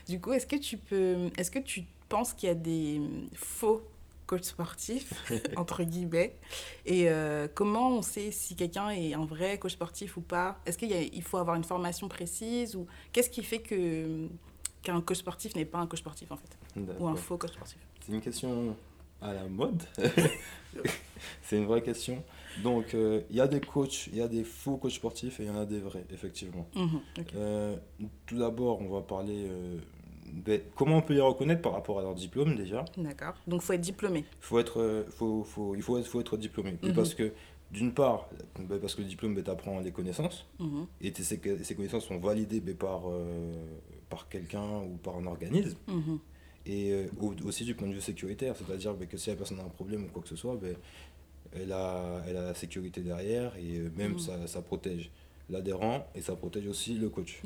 [0.08, 1.30] Du coup, est-ce que tu peux.
[1.38, 3.02] Est-ce que tu penses qu'il y a des
[3.36, 3.84] faux
[4.28, 5.14] coachs sportifs,
[5.58, 6.36] entre guillemets
[6.86, 10.60] Et euh, comment on sait si quelqu'un est un vrai coach sportif ou pas?
[10.66, 14.28] Est-ce qu'il il faut avoir une formation précise ou Qu'est-ce qui fait que
[14.82, 16.58] qu'un coach sportif n'est pas un coach sportif en fait?
[17.00, 17.78] Ou un faux coach sportif?
[18.06, 18.76] C'est une question
[19.22, 19.84] à la mode.
[21.44, 22.24] c'est une vraie question.
[22.64, 25.44] Donc, euh, il y a des coachs, il y a des faux coachs sportifs et
[25.44, 26.68] il y en a des vrais, effectivement.
[26.76, 27.02] Mhm,
[27.36, 27.76] euh,
[28.26, 29.48] tout d'abord, on va parler.
[29.50, 32.86] Euh, comment on peut les reconnaître par rapport à leur diplôme déjà?
[32.98, 33.34] D'accord.
[33.48, 34.26] Donc, il faut être diplômé.
[34.40, 36.78] Faut être, faut, faut, il faut être, faut être diplômé.
[36.82, 36.94] Mhm.
[36.94, 37.32] Parce que,
[37.72, 40.88] d'une part, ben, parce que le diplôme ben, t'apprend les connaissances mhm.
[41.02, 41.24] et ces,
[41.64, 43.04] ces, connaissances sont validées ben, par,
[44.10, 45.78] par quelqu'un ou par un organisme.
[46.66, 47.08] Et
[47.44, 50.08] aussi du point de vue sécuritaire, c'est-à-dire que si la personne a un problème ou
[50.10, 50.60] quoi que ce soit,
[51.54, 54.20] elle a, elle a la sécurité derrière et euh, même mm.
[54.20, 55.12] ça, ça, protège
[55.50, 57.42] l'adhérent et ça protège aussi le coach.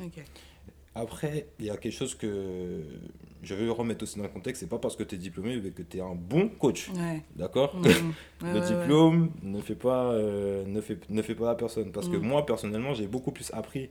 [0.94, 2.84] Après, il y a quelque chose que
[3.44, 5.82] je veux remettre aussi dans le contexte, c'est pas parce que tu es diplômé que
[5.82, 6.90] tu es un bon coach.
[7.36, 7.84] D'accord mm.
[8.54, 12.18] Le diplôme ne fait pas euh, ne fait, ne fait pas la personne parce que
[12.18, 12.26] mm.
[12.26, 13.90] moi personnellement, j'ai beaucoup plus appris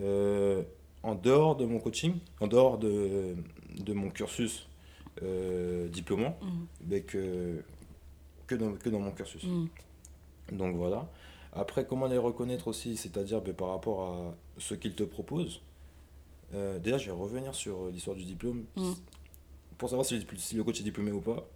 [0.00, 0.62] euh,
[1.02, 3.36] en dehors de mon coaching, en dehors de,
[3.76, 4.68] de mon cursus
[5.90, 6.38] diplômant,
[6.86, 7.62] mais que
[8.48, 9.44] que dans, que dans mon cursus.
[9.44, 9.66] Mm.
[10.52, 11.08] Donc voilà.
[11.52, 15.60] Après, comment les reconnaître aussi, c'est-à-dire ben, par rapport à ce qu'ils te proposent.
[16.54, 18.64] Euh, déjà, je vais revenir sur euh, l'histoire du diplôme.
[18.76, 18.92] Mm.
[19.76, 21.46] Pour savoir si, si, le coach est diplômé ou pas,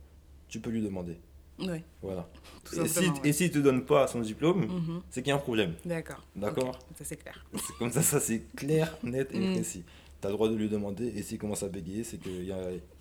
[0.48, 1.18] tu peux lui demander.
[1.58, 1.82] Oui.
[2.00, 2.28] Voilà.
[2.72, 5.74] et s'il si, ne te donne pas son diplôme, c'est qu'il y a un problème.
[5.84, 6.24] D'accord.
[6.34, 7.44] D'accord Ça, c'est clair.
[7.78, 9.84] Comme ça, ça c'est clair, net et précis.
[10.22, 12.30] Tu as le droit de lui demander, et s'il commence à bégayer, c'est que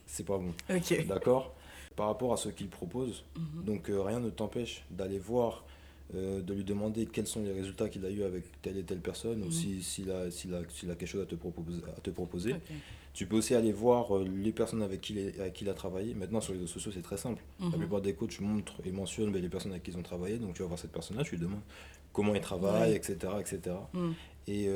[0.07, 0.53] c'est pas bon.
[0.69, 1.05] Ok.
[1.07, 1.53] D'accord?
[1.95, 3.23] Par rapport à ce qu'il propose.
[3.37, 3.63] Mhm.
[3.63, 5.63] Donc euh, rien ne t'empêche d'aller voir,
[6.15, 9.01] euh, de lui demander quels sont les résultats qu'il a eu avec telle et telle
[9.01, 9.51] personne, ou mhm.
[9.51, 11.81] s'il si, a, si a, a, quelque chose à te proposer.
[11.95, 12.55] À te proposer.
[13.13, 15.75] Tu peux aussi aller voir euh, les personnes avec qui, il, avec qui il a
[15.75, 16.15] travaillé.
[16.15, 17.43] Maintenant, sur les réseaux sociaux, c'est très simple.
[17.59, 17.77] La mhm.
[17.77, 20.39] plupart des coachs montrent et mentionnent ben, les personnes avec qui ils ont travaillé.
[20.39, 21.61] Donc, tu vas voir cette personne-là, tu lui demandes
[22.13, 23.33] comment il travaille, etc.
[23.39, 23.75] etc.
[24.47, 24.67] Et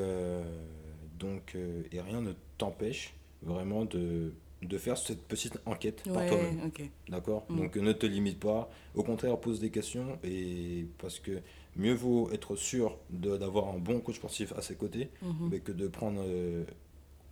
[1.20, 1.56] donc,
[1.92, 6.72] et rien ne t'empêche vraiment de de faire cette petite enquête par toi-même.
[7.10, 7.58] D'accord mm.
[7.58, 8.70] Donc ne te limite pas.
[8.96, 11.42] Au contraire, pose des questions et parce que
[11.76, 15.50] mieux vaut être sûr d'avoir un bon coach sportif à ses côtés mm-hmm.
[15.52, 16.64] mais que de prendre euh,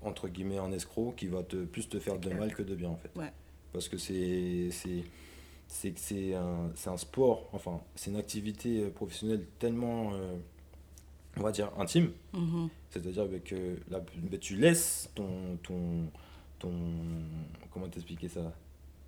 [0.01, 2.89] entre guillemets un escroc qui va te, plus te faire de mal que de bien
[2.89, 3.11] en fait.
[3.71, 4.69] Parce que c'est
[5.67, 10.35] c'est un, un sport, enfin c'est une activité professionnelle tellement euh,
[11.37, 12.11] on va dire intime.
[12.89, 14.01] C'est-à-dire que la,
[14.39, 16.09] tu laisses ton, ton
[17.71, 18.53] comment t'expliquer ça?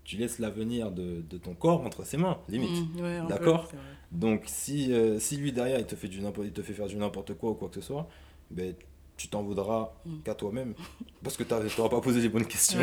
[0.03, 2.95] Tu laisses l'avenir de, de, ton corps entre ses mains, limite.
[2.95, 3.71] Mmh, D'accord?
[4.11, 6.95] Donc, si, euh, si lui, derrière, il te, fait du il te fait faire du
[6.95, 8.07] n'importe quoi ou quoi que ce soit,
[8.51, 8.75] ben,
[9.17, 10.19] tu t'en voudras mmh.
[10.23, 10.75] qu'à toi-même.
[11.23, 12.79] parce que tu n'auras pas posé les bonnes questions.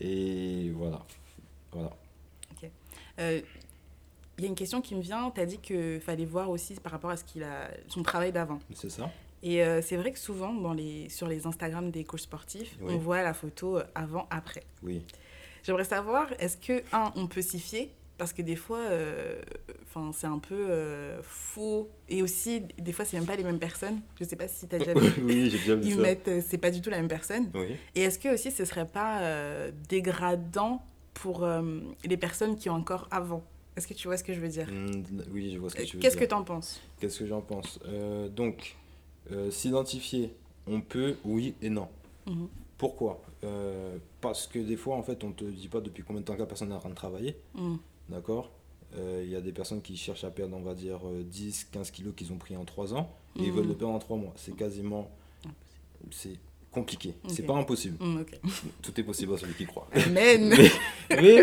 [0.00, 1.04] Et voilà.
[1.72, 1.90] Voilà.
[3.20, 3.40] Euh,
[4.38, 5.30] il y a une question qui me vient.
[5.30, 8.32] Tu as dit qu'il fallait voir aussi par rapport à ce qu'il a, son travail
[8.32, 8.58] d'avant.
[8.74, 9.10] C'est ça.
[9.44, 12.96] Et euh, c'est vrai que souvent, dans les, sur les Instagram des coachs sportifs, on
[12.96, 14.64] voit la photo euh, avant-après.
[14.82, 15.04] Oui.
[15.62, 17.90] J'aimerais savoir, est-ce que, un, on peut s'y fier?
[18.16, 19.42] Parce que des fois, euh,
[20.14, 20.70] c'est un peu
[21.22, 21.90] faux.
[22.08, 24.00] Et aussi, des fois, c'est même pas les mêmes personnes.
[24.18, 25.22] Je sais pas si tu as déjà vu.
[25.22, 27.50] oui, j'ai déjà vu Ils mettent, c'est pas du tout la même personne.
[27.54, 27.76] Oui.
[27.94, 29.20] Et est-ce que aussi, ce serait pas
[29.88, 31.46] dégradant pour
[32.04, 33.44] les personnes qui ont encore avant?
[33.76, 35.82] Est-ce que tu vois ce que je veux dire mmh, Oui, je vois ce que
[35.82, 37.78] tu veux Qu'est-ce que tu en penses Qu'est-ce que j'en pense
[38.34, 38.76] Donc,
[39.32, 40.34] euh, s'identifier,
[40.66, 41.88] on peut, oui et non.
[42.26, 42.48] Mhm.
[42.76, 46.20] Pourquoi euh, Parce que des fois, en fait, on ne te dit pas depuis combien
[46.20, 47.36] de temps que la personne est en train de travailler.
[47.54, 47.78] Mhm.
[48.10, 48.50] D'accord
[48.96, 51.90] euh, Il y a des personnes qui cherchent à perdre, on va dire, 10, 15
[51.90, 53.56] kilos qu'ils ont pris en 3 ans et ils mhm.
[53.56, 54.32] veulent le perdre en 3 mois.
[54.36, 55.10] C'est quasiment.
[56.10, 56.38] C'est
[56.74, 57.14] compliqué.
[57.28, 57.96] C'est pas impossible.
[58.82, 59.88] Tout est possible à celui qui croit.
[59.94, 60.54] Amen.
[61.10, 61.42] mais,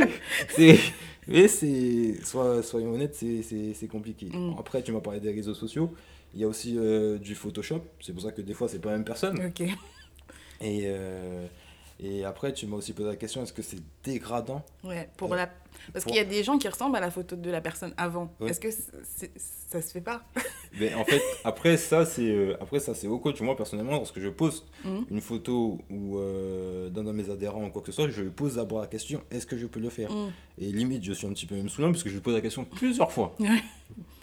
[1.27, 2.23] mais c'est.
[2.23, 4.27] soyons honnêtes, c'est compliqué.
[4.59, 5.91] Après, tu m'as parlé des réseaux sociaux.
[6.33, 8.91] Il y a aussi euh, du Photoshop, c'est pour ça que des fois, c'est pas
[8.91, 9.51] la même personne.
[10.61, 11.45] Et, euh,
[12.03, 15.47] et après, tu m'as aussi posé la question est-ce que c'est dégradant Ouais, pour la...
[15.93, 18.33] parce qu'il y a des gens qui ressemblent à la photo de la personne avant.
[18.41, 20.23] Est-ce que ça se fait pas
[20.79, 23.39] Mais en fait, après ça, c'est euh, après ça c'est au coach.
[23.41, 25.05] Moi, personnellement, lorsque je poste mhm.
[25.11, 26.17] une photo ou
[26.89, 29.45] d'un de mes adhérents ou quoi que ce soit, je pose d'abord la question est-ce
[29.45, 30.31] que je peux le faire mhm.
[30.57, 32.65] Et limite, je suis un petit peu même soudain parce que je pose la question
[32.65, 33.35] plusieurs fois.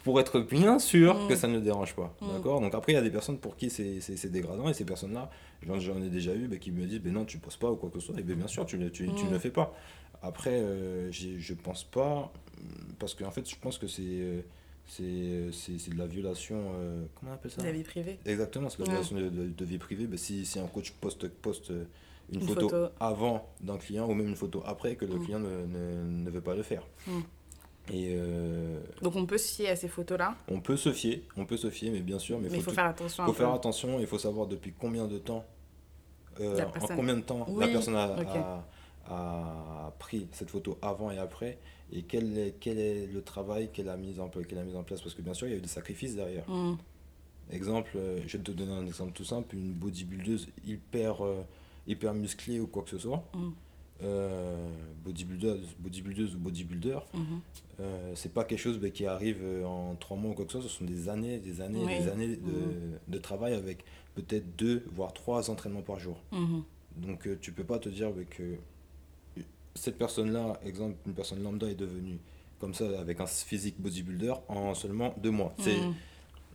[0.09, 1.37] Pour être bien sûr que mm.
[1.37, 2.15] ça ne dérange pas.
[2.19, 2.33] Mm.
[2.33, 2.61] D'accord?
[2.61, 5.29] Donc après, il y a des personnes pour qui c'est dégradant et ces personnes-là,
[5.77, 7.91] j'en ai déjà eu bah, qui me disent ben non, tu poses pas ou quoi
[7.91, 8.19] que ce soit.
[8.19, 9.39] Et bien, bien sûr, tu, tu, tu ne le mm.
[9.39, 9.71] fais pas.
[10.23, 12.33] Après, euh, je pense pas,
[12.97, 14.01] parce qu'en fait, je pense que c'est.
[14.03, 14.41] Euh,
[14.87, 16.57] c'est c'est de la violation.
[16.73, 17.61] euh, comment on appelle ça?
[17.61, 18.17] La vie privée.
[18.25, 20.07] Exactement, c'est la violation de, de- de vie privée.
[20.07, 21.83] Ben, si, si un coach poste, poste euh,
[22.33, 22.91] une, Une photo, photo.
[22.99, 25.23] avant d'un client ou même une photo après que le Mm.
[25.23, 26.83] client ne, ne, ne veut pas le faire.
[27.91, 31.45] Et euh, Donc on peut se fier à ces photos-là, on peut se fier, on
[31.45, 33.51] peut se fier, mais bien sûr, mais, il faut tout- faire attention faut un faire
[33.53, 35.43] attention, il faut savoir depuis combien de temps,
[36.39, 38.27] euh, La en personne- combien de temps Oui, la personne a, ok.
[38.27, 38.65] a-
[39.87, 41.57] a pris cette photo avant et après,
[41.91, 44.75] et quel est, quel est le travail qu'elle a, mis en, pla- qu'elle a mis
[44.75, 45.01] en place?
[45.01, 46.47] Parce que bien sûr, il y a eu des sacrifices derrière.
[46.47, 46.75] Mm.
[47.51, 51.23] Exemple, euh, je vais te donner un exemple tout simple, une bodybuildeuse hyper,
[51.87, 53.49] hyper musclée ou quoi que ce soit, Mm.
[54.03, 54.69] Euh,
[55.03, 57.41] bodybuildeuse, bodybuildeuse ou bodybuilder, Mhm.
[57.81, 60.51] euh, c'est pas quelque chose bah, qui arrive euh, en trois mois ou quoi que
[60.51, 61.97] ce soit, ce sont des années, des années, Oui.
[61.99, 62.99] des années de, Mhm.
[63.07, 63.83] de travail avec
[64.15, 66.21] peut-être deux, voire trois entraînements par jour.
[66.31, 66.63] Mhm.
[66.97, 68.55] Donc euh, tu peux pas te dire bah, que
[69.75, 72.19] cette personne-là, exemple, une personne lambda est devenue
[72.59, 75.53] comme ça avec un physique bodybuilder en seulement deux mois.
[75.59, 75.79] C'est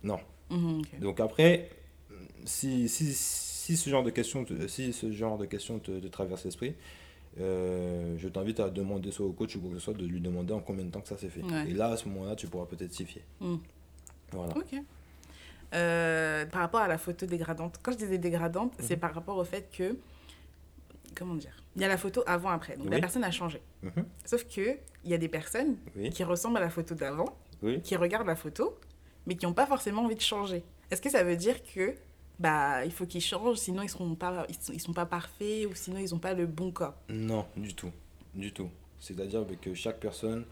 [0.03, 0.19] non.
[1.01, 1.71] Donc après,
[2.45, 6.45] si, si, si ce genre de questions si ce genre de questions te, te traverse
[6.45, 6.75] l'esprit,
[7.41, 10.21] euh, je t'invite à demander soit au coach ou quoi que ce soit de lui
[10.21, 11.43] demander en combien de temps que ça s'est fait.
[11.43, 11.71] Ouais.
[11.71, 13.23] Et là, à ce moment-là, tu pourras peut-être s'y fier.
[13.41, 13.57] Mm.
[14.33, 14.57] Voilà.
[14.57, 14.75] Ok.
[15.75, 19.01] Euh, par rapport à la photo dégradante, quand je disais dégradante, c'est Mhm.
[19.01, 19.97] par rapport au fait que,
[21.17, 23.61] comment dire, il y a la photo avant-après, donc la personne a changé.
[23.83, 24.05] Mhm.
[24.25, 27.81] Sauf que il y a des personnes Oui, qui ressemblent à la photo d'avant, oui.
[27.83, 28.79] qui regardent la photo,
[29.27, 30.63] mais qui n'ont pas forcément envie de changer.
[30.93, 31.95] Est-ce que ça veut dire que
[32.39, 35.67] bah il faut qu'ils changent, sinon ils seront pas ils sont, ils sont pas parfaits
[35.67, 36.95] ou sinon ils n'ont pas le bon corps.
[37.09, 37.91] Non, du tout.
[38.35, 38.69] Du tout.
[38.99, 40.45] C'est-à-dire que chaque personne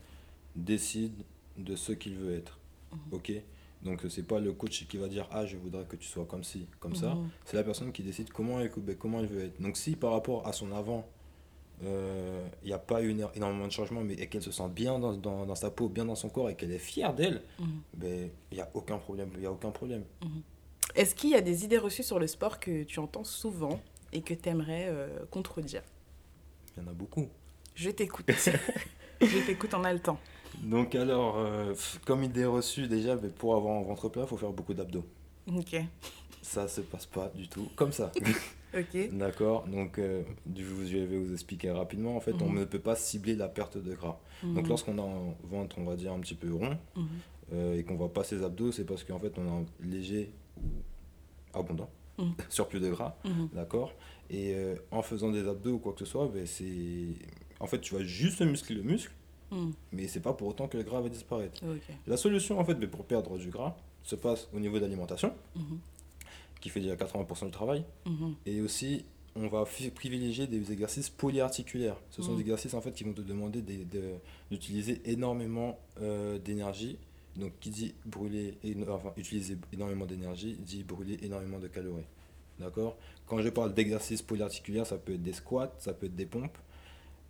[0.54, 1.14] décide
[1.58, 2.58] de ce qu'il veut être.
[2.92, 2.98] Mhm.
[3.12, 3.32] Ok?
[3.82, 6.24] Donc, euh, c'est pas le coach qui va dire Ah, je voudrais que tu sois
[6.24, 7.14] comme ci, comme ça.
[7.14, 7.28] Mhm.
[7.44, 9.60] C'est la personne qui décide comment elle, ben, comment elle veut être.
[9.60, 11.08] Donc si par rapport à son avant,
[11.82, 14.68] euh, il n'y a pas eu éno- énormément de changements, mais et qu'elle se sent
[14.68, 17.42] bien dans, dans, dans sa peau, bien dans son corps et qu'elle est fière d'elle,
[17.58, 17.66] Mhm.
[17.96, 19.30] ben, il n'y a aucun problème.
[19.36, 20.04] Il y a aucun problème.
[20.94, 23.80] Est-ce qu'il y a des idées reçues sur le sport que tu entends souvent
[24.12, 24.92] et que tu aimerais
[25.30, 25.82] contredire?
[26.76, 27.28] Il y en a beaucoup.
[27.74, 28.26] Je t'écoute.
[29.20, 30.18] je t'écoute en haletant.
[30.62, 34.36] Donc alors, euh, comme idée reçue, déjà, ben, pour avoir un ventre plat, il faut
[34.36, 35.04] faire beaucoup d'abdos.
[35.46, 35.76] Ok.
[36.42, 38.12] Ça se passe pas du tout comme ça.
[38.74, 39.10] Ok.
[39.12, 40.22] D'accord Donc, euh,
[40.56, 42.16] je vais vous expliquer rapidement.
[42.16, 42.60] En fait, on Mhm.
[42.60, 44.18] ne peut pas cibler la perte de gras.
[44.42, 47.06] Donc, lorsqu'on a un ventre, on va dire, un petit peu rond, Mhm.
[47.52, 50.32] euh, et qu'on voit pas ses abdos, c'est parce qu'en fait, on a un léger
[51.54, 52.34] abondant Mhm.
[52.50, 53.16] surplus de gras.
[53.24, 53.48] Mhm.
[53.54, 53.92] D'accord
[54.30, 57.08] Et euh, en faisant des abdos ou quoi que ce soit, ben, c'est.
[57.60, 59.12] En fait, tu vas juste muscler le muscle,
[59.50, 59.72] Mhm.
[59.92, 61.60] mais c'est pas pour autant que le gras va disparaître.
[62.06, 65.32] La solution, en fait, ben, pour perdre du gras se passe au niveau de l'alimentation,
[65.56, 65.78] Mhm.
[66.60, 67.84] qui fait déjà 80% du travail.
[68.06, 68.34] Mhm.
[68.46, 71.96] Et aussi, on va privilégier des exercices polyarticulaires.
[72.10, 72.36] Ce sont Mm.
[72.36, 73.62] des exercices en fait qui vont te demander
[74.50, 76.98] d'utiliser énormément euh, d'énergie.
[77.36, 82.04] Donc, qui dit brûler, enfin, utiliser énormément d'énergie, dit brûler énormément de calories.
[82.58, 82.96] D'accord?
[83.26, 86.58] Quand je parle d'exercices polyarticulaires, ça peut être des squats, ça peut être des pompes,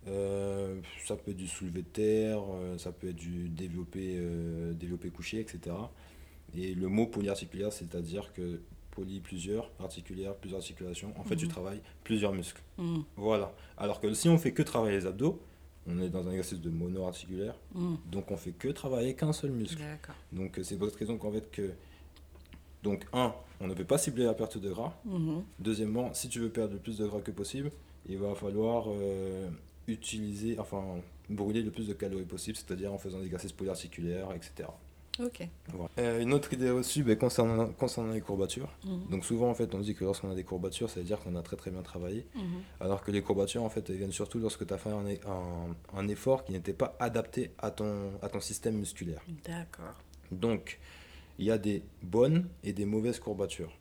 [0.07, 4.73] euh, ça peut être du soulevé de terre, euh, ça peut être du développé, euh,
[4.73, 5.75] développé couché, etc.
[6.55, 8.59] Et le mot polyarticulaire, c'est-à-dire que
[8.91, 11.13] poly plusieurs, articulaires, plusieurs articulations.
[11.17, 11.51] En fait, tu Mhm.
[11.51, 12.61] travailles plusieurs muscles.
[12.77, 13.03] Mhm.
[13.15, 13.55] Voilà.
[13.77, 15.39] Alors que si on fait que travailler les abdos,
[15.87, 17.97] on est dans un exercice de mono-articulaire, Mhm.
[18.11, 19.81] donc on fait que travailler qu'un seul muscle.
[20.31, 21.71] Donc euh, c'est pour cette raison qu'en fait que...
[22.83, 24.93] Donc un, on ne peut pas cibler la perte de gras.
[25.05, 25.43] Mhm.
[25.59, 27.71] Deuxièmement, si tu veux perdre le plus de gras que possible,
[28.09, 29.49] il va falloir euh,
[29.87, 30.83] utiliser, enfin
[31.29, 34.67] brûler le plus de calories possible, c'est-à-dire en faisant des exercices polyarticulaires, etc.
[35.19, 35.47] Ok.
[35.69, 35.89] Voilà.
[35.99, 38.69] Euh, une autre idée reçue ben, concernant, concernant les courbatures.
[38.85, 39.09] Mhm.
[39.11, 41.35] Donc souvent en fait on dit que lorsqu'on a des courbatures, ça veut dire qu'on
[41.35, 42.25] a très très bien travaillé.
[42.35, 42.43] Mhm.
[42.79, 45.75] Alors que les courbatures en fait elles viennent surtout lorsque tu as fait un, un-
[45.95, 49.21] un effort qui n'était pas adapté à ton, à ton système musculaire.
[49.45, 49.93] D'accord.
[50.31, 50.79] Donc
[51.37, 53.71] il y a des bonnes et des mauvaises courbatures.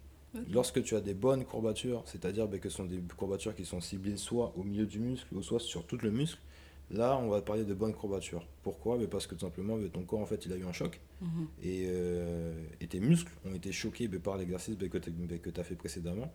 [0.51, 3.83] Lorsque tu as des bonnes courbatures, c'est-à-dire ben, que ce sont des courbatures qui sont
[3.83, 6.39] ciblées soit au milieu du muscle ou soit sur tout le muscle,
[6.93, 8.45] là on va parler de bonnes courbatures.
[8.63, 8.99] Pourquoi?
[8.99, 11.47] Ben, Parce que tout simplement ton corps en fait il a eu un choc Mhm.
[11.63, 14.99] et, euh, et tes muscles ont été choqués par l'exercice que
[15.51, 16.31] tu as fait précédemment.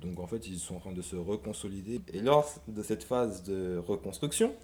[0.00, 2.00] Donc en fait, ils sont en train de se reconsolider.
[2.14, 4.54] Et lors de cette phase de reconstruction,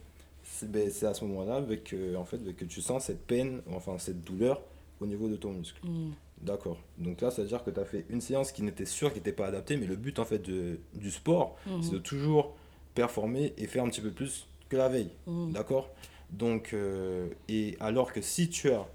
[0.42, 3.60] c'est ben, à ce moment-là ben, que, en fait, ben, que tu sens cette peine,
[3.70, 4.62] enfin cette douleur
[5.00, 5.78] au niveau de ton muscle.
[5.84, 6.12] Mhm.
[6.40, 6.78] D'accord.
[6.96, 9.18] Donc là, ça veut dire que tu as fait une séance qui n'était sûre, qui
[9.18, 11.82] n'était pas adaptée, mais le but en fait de- du sport, Mhm.
[11.82, 12.54] c'est de toujours
[12.94, 15.10] performer et faire un petit peu plus que la veille.
[15.26, 15.52] Mhm.
[15.52, 15.88] D'accord?
[16.30, 18.86] Donc, euh, et alors que si tu as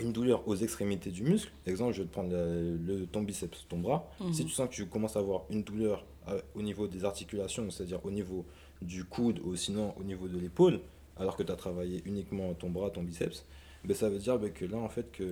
[0.00, 3.66] une douleur aux extrémités du muscle, exemple, je vais te prendre le, le- ton biceps,
[3.68, 4.32] ton bras, Mhm.
[4.32, 7.70] si tu sens que tu commences à avoir une douleur euh, au niveau des articulations,
[7.70, 8.44] c'est-à-dire au niveau
[8.80, 10.80] du coude ou sinon au niveau de l'épaule,
[11.18, 13.44] alors que tu as travaillé uniquement ton bras, ton biceps,
[13.84, 15.24] ben, ça veut dire ben, que là, en fait, que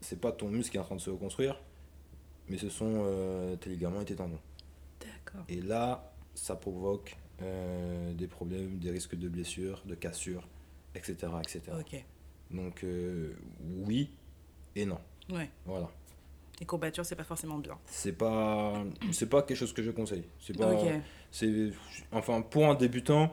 [0.00, 1.60] c'est pas ton muscle qui est en train de se reconstruire,
[2.48, 4.38] mais ce sont euh, tes ligaments et tes tendons.
[5.00, 5.44] D'accord.
[5.48, 10.46] Et là, ça provoque euh, des problèmes, des risques de blessures, de cassures,
[10.94, 11.14] etc.
[11.40, 11.60] etc.
[12.50, 13.34] Donc, euh,
[13.84, 14.10] oui
[14.76, 14.98] et non.
[15.30, 15.50] Ouais.
[15.64, 15.90] Voilà.
[16.60, 17.78] Les courbatures, c'est pas forcément bien.
[17.86, 20.24] C'est pas, c'est pas quelque chose que je conseille.
[20.38, 20.76] C'est pas,
[21.30, 21.72] c'est,
[22.12, 23.32] enfin, pour un débutant,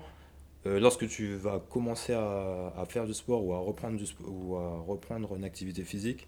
[0.66, 4.56] euh, lorsque tu vas commencer à, à faire du sport ou à reprendre, du ou
[4.56, 6.28] à reprendre une activité physique,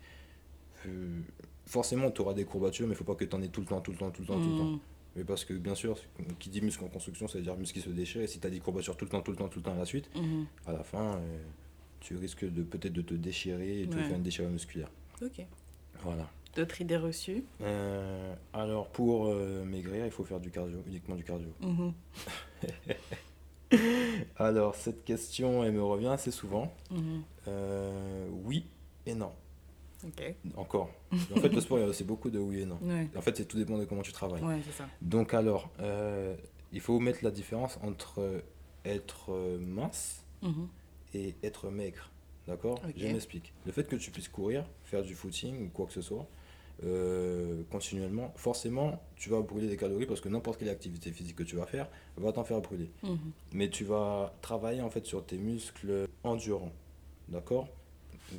[1.66, 3.68] forcément, tu auras des courbatures, mais il faut pas que tu en aies tout le
[3.68, 4.80] temps, tout le temps, tout le temps, tout le temps.
[5.16, 5.98] Mais parce que, bien sûr,
[6.40, 8.22] qui dit muscle en construction, ça veut dire muscle qui se déchire.
[8.22, 9.74] Et si tu as des courbatures tout le temps, tout le temps, tout le temps
[9.74, 10.46] à la suite, Mhm.
[10.68, 11.38] à la fin, euh,
[12.00, 14.04] tu risques de peut-être de te déchirer et de Ouais.
[14.04, 14.90] faire une déchirure musculaire.
[15.22, 15.46] Ok.
[16.04, 16.30] Voilà.
[16.56, 21.24] D'autres idées reçues Euh, alors, pour euh, maigrir, il faut faire du cardio, uniquement du
[21.24, 21.50] cardio.
[21.62, 21.94] Mhm.
[24.38, 26.74] Alors, cette question, elle me revient assez souvent.
[26.90, 27.24] Mhm.
[28.46, 28.66] Oui
[29.06, 29.32] et non.
[30.06, 30.36] Ok.
[30.56, 30.90] Encore.
[31.12, 32.80] En fait, le sport, aussi beaucoup de oui et non.
[32.82, 33.08] Ouais.
[33.16, 34.44] En fait, c'est tout dépend de comment tu travailles.
[34.44, 34.88] Ouais, c'est ça.
[35.02, 36.36] Donc, alors, euh,
[36.72, 38.44] il faut mettre la différence entre
[38.86, 40.68] être mince Mhm.
[41.14, 42.10] et être maigre.
[42.48, 42.82] D'accord?
[42.98, 43.54] Je m'explique.
[43.66, 46.26] Le fait que tu puisses courir, faire du footing ou quoi que ce soit,
[46.84, 51.44] euh, continuellement, forcément, tu vas brûler des calories parce que n'importe quelle activité physique que
[51.44, 51.88] tu vas faire
[52.18, 52.90] va t'en faire brûler.
[53.04, 53.18] Mhm.
[53.54, 56.72] Mais tu vas travailler en fait sur tes muscles endurants.
[57.30, 57.68] D'accord?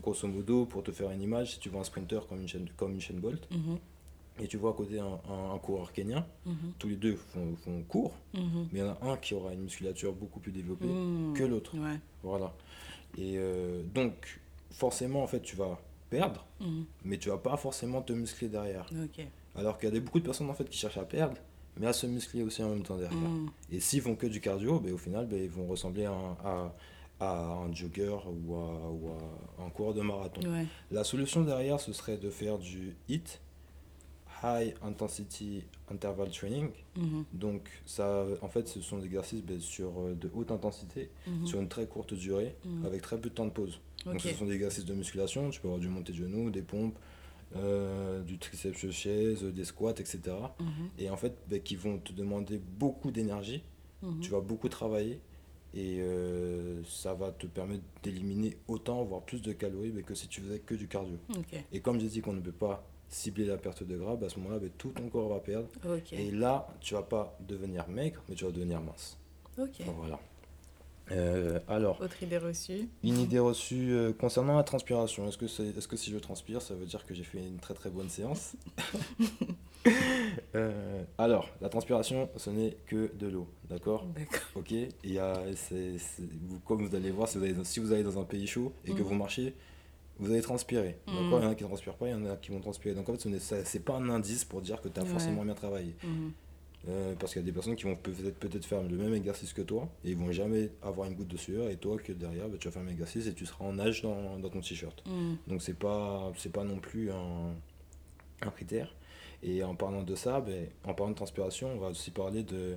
[0.00, 2.68] Grosso modo, pour te faire une image, si tu vois un sprinter comme une chaîne,
[2.76, 3.78] comme une chaîne Bolt Mhm.
[4.40, 6.55] et tu vois à côté un, un- un coureur kenyan, Mhm.
[6.78, 8.68] tous les deux font, font court, Mhm.
[8.72, 10.88] mais il y en a un qui aura une musculature beaucoup plus développée
[11.35, 11.76] que l'autre.
[11.76, 11.98] Ouais.
[12.22, 12.55] Voilà.
[13.18, 15.78] Et euh, donc, forcément, en fait, tu vas
[16.09, 16.46] perdre,
[17.05, 18.87] mais tu vas pas forcément te muscler derrière.
[19.55, 21.37] Alors qu'il y a des, beaucoup de personnes en fait qui cherchent à perdre,
[21.78, 23.18] mais à se muscler aussi en même temps derrière.
[23.70, 26.74] Et s'ils font que du cardio, ben, au final, ben, ils vont ressembler à-
[27.22, 30.40] à un jogger ou à, ou à un coureur de marathon.
[30.50, 30.66] Ouais.
[30.90, 33.38] La solution derrière, ce serait de faire du HIIT,
[34.44, 36.70] High Intensity Interval Training.
[36.96, 37.24] Mhm.
[37.32, 41.46] Donc, ça, en fait, ce sont des exercices sur euh, de haute intensité, Mhm.
[41.46, 42.87] sur une très courte durée, Mhm.
[42.87, 43.78] avec très peu de temps de pause.
[44.04, 45.50] Donc, ce sont des exercices de musculation.
[45.50, 46.98] Tu peux avoir du montée de genoux, des pompes,
[47.54, 50.20] euh, du triceps chaise, des squats, etc.
[50.98, 53.62] Et en fait, ben, qui vont te demander beaucoup d'énergie.
[54.20, 55.20] Tu vas beaucoup travailler
[55.74, 60.40] et euh, ça va te permettre d'éliminer autant, voire plus de calories que si tu
[60.40, 61.16] faisais que du cardio.
[61.72, 64.28] Et comme j'ai dit qu'on ne peut pas cibler la perte de gras, ben, à
[64.28, 65.68] ce moment-là, ben, tout ton corps va perdre.
[66.12, 69.18] Et là, tu vas pas devenir maigre, mais tu vas devenir mince.
[69.58, 69.82] Ok.
[69.96, 70.18] Voilà.
[71.11, 75.29] Euh, alors, Autre idée reçue une idée reçue euh, concernant la transpiration.
[75.29, 78.09] Est-ce que, si je transpire, ça veut dire que j'ai fait une très très bonne
[78.09, 78.55] séance
[80.55, 84.07] Euh, Alors, la transpiration, ce n'est que de l'eau, d'accord?
[84.15, 84.41] D'accord.
[84.55, 85.43] Ok Il y a,
[86.49, 88.73] vous, Comme vous allez voir, si vous allez, si vous allez dans un pays chaud
[88.85, 89.09] et que Mhm.
[89.09, 89.55] vous marchez,
[90.21, 90.99] vous allez transpirer.
[91.09, 91.15] Mhm.
[91.17, 91.41] D'accord?
[91.41, 92.95] Il y en a qui ne transpirent pas, il y en a qui vont transpirer.
[92.95, 93.29] Donc en fait, ce
[93.77, 95.09] n'est pas un indice pour dire que tu as Ouais.
[95.09, 95.97] forcément bien travaillé.
[96.05, 96.31] Mhm.
[96.88, 99.53] Euh, parce qu'il y a des personnes qui vont peut-être peut-être faire le même exercice
[99.53, 102.49] que toi et ils vont jamais avoir une goutte de sueur et toi que derrière
[102.49, 104.61] bah, tu vas faire le même exercice et tu seras en nage dans, dans ton
[104.61, 105.01] t-shirt.
[105.07, 105.37] Mhm.
[105.47, 107.55] Donc c'est pas c'est pas non plus un,
[108.45, 108.92] un critère.
[109.45, 112.77] Et en parlant de ça, ben, en parlant de transpiration, on va aussi parler de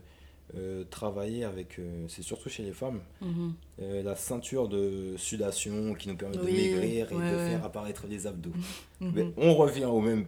[0.56, 3.54] euh, travailler avec, euh, c'est surtout chez les femmes, Mhm.
[3.82, 7.50] euh, la ceinture de sudation qui nous permet Oui, de maigrir et ouais, de ouais.
[7.50, 8.52] faire apparaître les abdos.
[9.02, 10.26] Mais on revient au même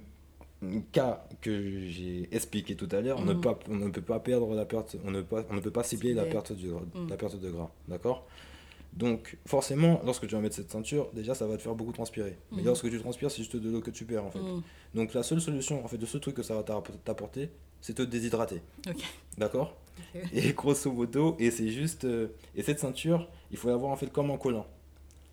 [0.92, 3.20] cas que j'ai expliqué tout à l'heure.
[3.20, 3.42] On, ne Mhm.
[3.42, 5.84] pas- on ne peut pas perdre la perte, on ne, pas, on ne peut pas
[5.84, 7.10] cibler la perte, du, Mhm.
[7.10, 7.72] la perte de gras.
[7.88, 8.26] D'accord?
[8.94, 12.38] Donc, forcément, lorsque tu vas mettre cette ceinture, déjà, ça va te faire beaucoup transpirer.
[12.52, 12.66] Mais Mhm.
[12.68, 14.40] lorsque tu transpires, c'est juste de l'eau que tu perds, en fait.
[14.96, 17.94] Donc, la seule solution, en fait, de ce truc que ça va t'app- t'apporter, c'est
[17.94, 18.62] te déshydrater.
[19.38, 19.76] D'accord?
[20.34, 22.06] Et grosso modo, et c'est juste.
[22.06, 24.66] euh, et cette ceinture, il faut l'avoir en fait comme un collant.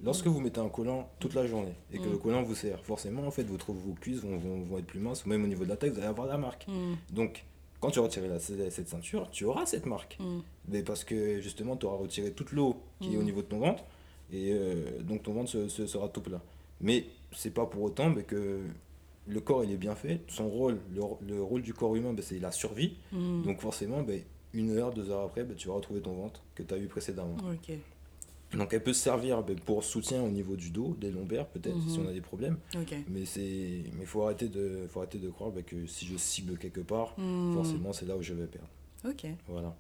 [0.02, 2.11] Lorsque vous mettez un collant toute la journée et que Mm.
[2.12, 5.00] le collant vous sert, forcément, en fait, votre, vos cuisses vont, vont, vont être plus
[5.00, 6.66] minces, ou même au niveau de la taille, vous allez avoir la marque.
[6.68, 6.96] Mhm.
[7.12, 7.44] Donc,
[7.80, 10.16] quand tu retirer la, cette ceinture, tu auras cette marque.
[10.20, 10.42] Mhm.
[10.68, 13.24] Mais parce que justement, tu auras retiré toute l'eau qui est au Mm.
[13.24, 13.85] niveau de ton ventre,
[14.33, 16.40] et euh, donc ton ventre se, se- sera tout plat.
[16.80, 18.61] Mais c'est pas pour autant mais que
[19.26, 20.20] le corps il est bien fait.
[20.28, 22.96] Son rôle, le, le rôle du corps humain, ben, c'est la survie.
[23.12, 24.20] Donc forcément, ben,
[24.52, 26.87] une heure, deux heures après, ben, tu vas retrouver ton ventre que tu as eu
[26.88, 27.37] précédemment.
[28.56, 31.76] Donc elle peut se servir ben, pour soutien au niveau du dos, des lombaires peut-être,
[31.88, 32.06] si Mhm.
[32.06, 32.58] on a des problèmes.
[33.08, 36.56] Mais c'est, mais faut arrêter de, faut arrêter de croire ben, que si je cible
[36.58, 37.52] quelque part, Mhm.
[37.54, 38.68] forcément c'est là où je vais perdre.
[39.08, 39.26] Ok.
[39.48, 39.74] Voilà.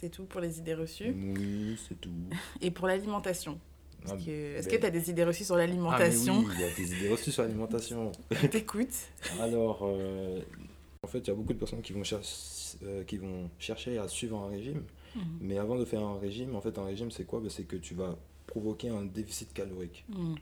[0.00, 1.14] C'est tout pour les idées reçues?
[1.14, 2.10] Oui, c'est tout.
[2.60, 3.58] Et pour l'alimentation?
[4.06, 6.60] Ah, Est-ce que ben- que tu as des idées reçues sur Ah, l'alimentation oui, il
[6.60, 8.12] y a des idées reçues sur l'alimentation.
[8.50, 8.94] T'écoutes
[9.40, 10.40] Alors, euh,
[11.02, 12.20] en fait, il y a beaucoup de personnes qui vont, cher-
[12.82, 14.82] euh, qui vont chercher à suivre un régime.
[15.16, 15.22] Mhm.
[15.40, 17.40] Mais avant de faire un régime, en fait, un régime, c'est quoi?
[17.40, 20.04] Ben, C'est que tu vas provoquer un déficit calorique.
[20.08, 20.34] Mhm.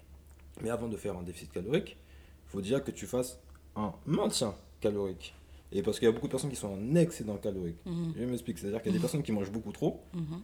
[0.63, 1.97] Mais avant de faire un déficit calorique,
[2.47, 3.39] il faut déjà que tu fasses
[3.77, 5.35] un maintien calorique.
[5.71, 7.77] Et parce qu'il y a beaucoup de personnes qui sont en excédent calorique.
[7.85, 8.15] Mhm.
[8.17, 8.59] Je m'explique.
[8.59, 10.41] C'est-à-dire qu'il y a des personnes qui mangent beaucoup trop Mhm.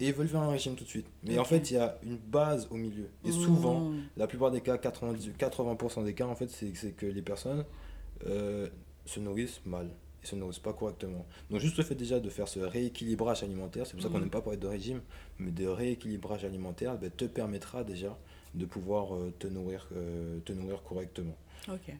[0.00, 1.06] et ils veulent faire un régime tout de suite.
[1.22, 3.08] Mais en fait, il y a une base au milieu.
[3.24, 7.06] Et souvent, la plupart des cas, 90, 80% des cas, en fait, c'est c'est que
[7.06, 7.64] les personnes
[8.26, 8.68] euh,
[9.04, 9.90] se nourrissent mal
[10.22, 11.26] et se nourrissent pas correctement.
[11.50, 14.20] Donc juste le fait déjà de faire ce rééquilibrage alimentaire, c'est pour ça qu'on Mhm.
[14.22, 15.00] n'aime pas parler de régime,
[15.38, 18.16] mais de rééquilibrage alimentaire, ben, te permettra déjà
[18.54, 21.36] de pouvoir euh, te, nourrir, euh, te nourrir correctement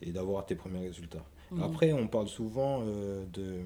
[0.02, 1.24] et d'avoir tes premiers résultats.
[1.50, 1.62] Mhm.
[1.62, 3.60] Après, on parle souvent euh, de,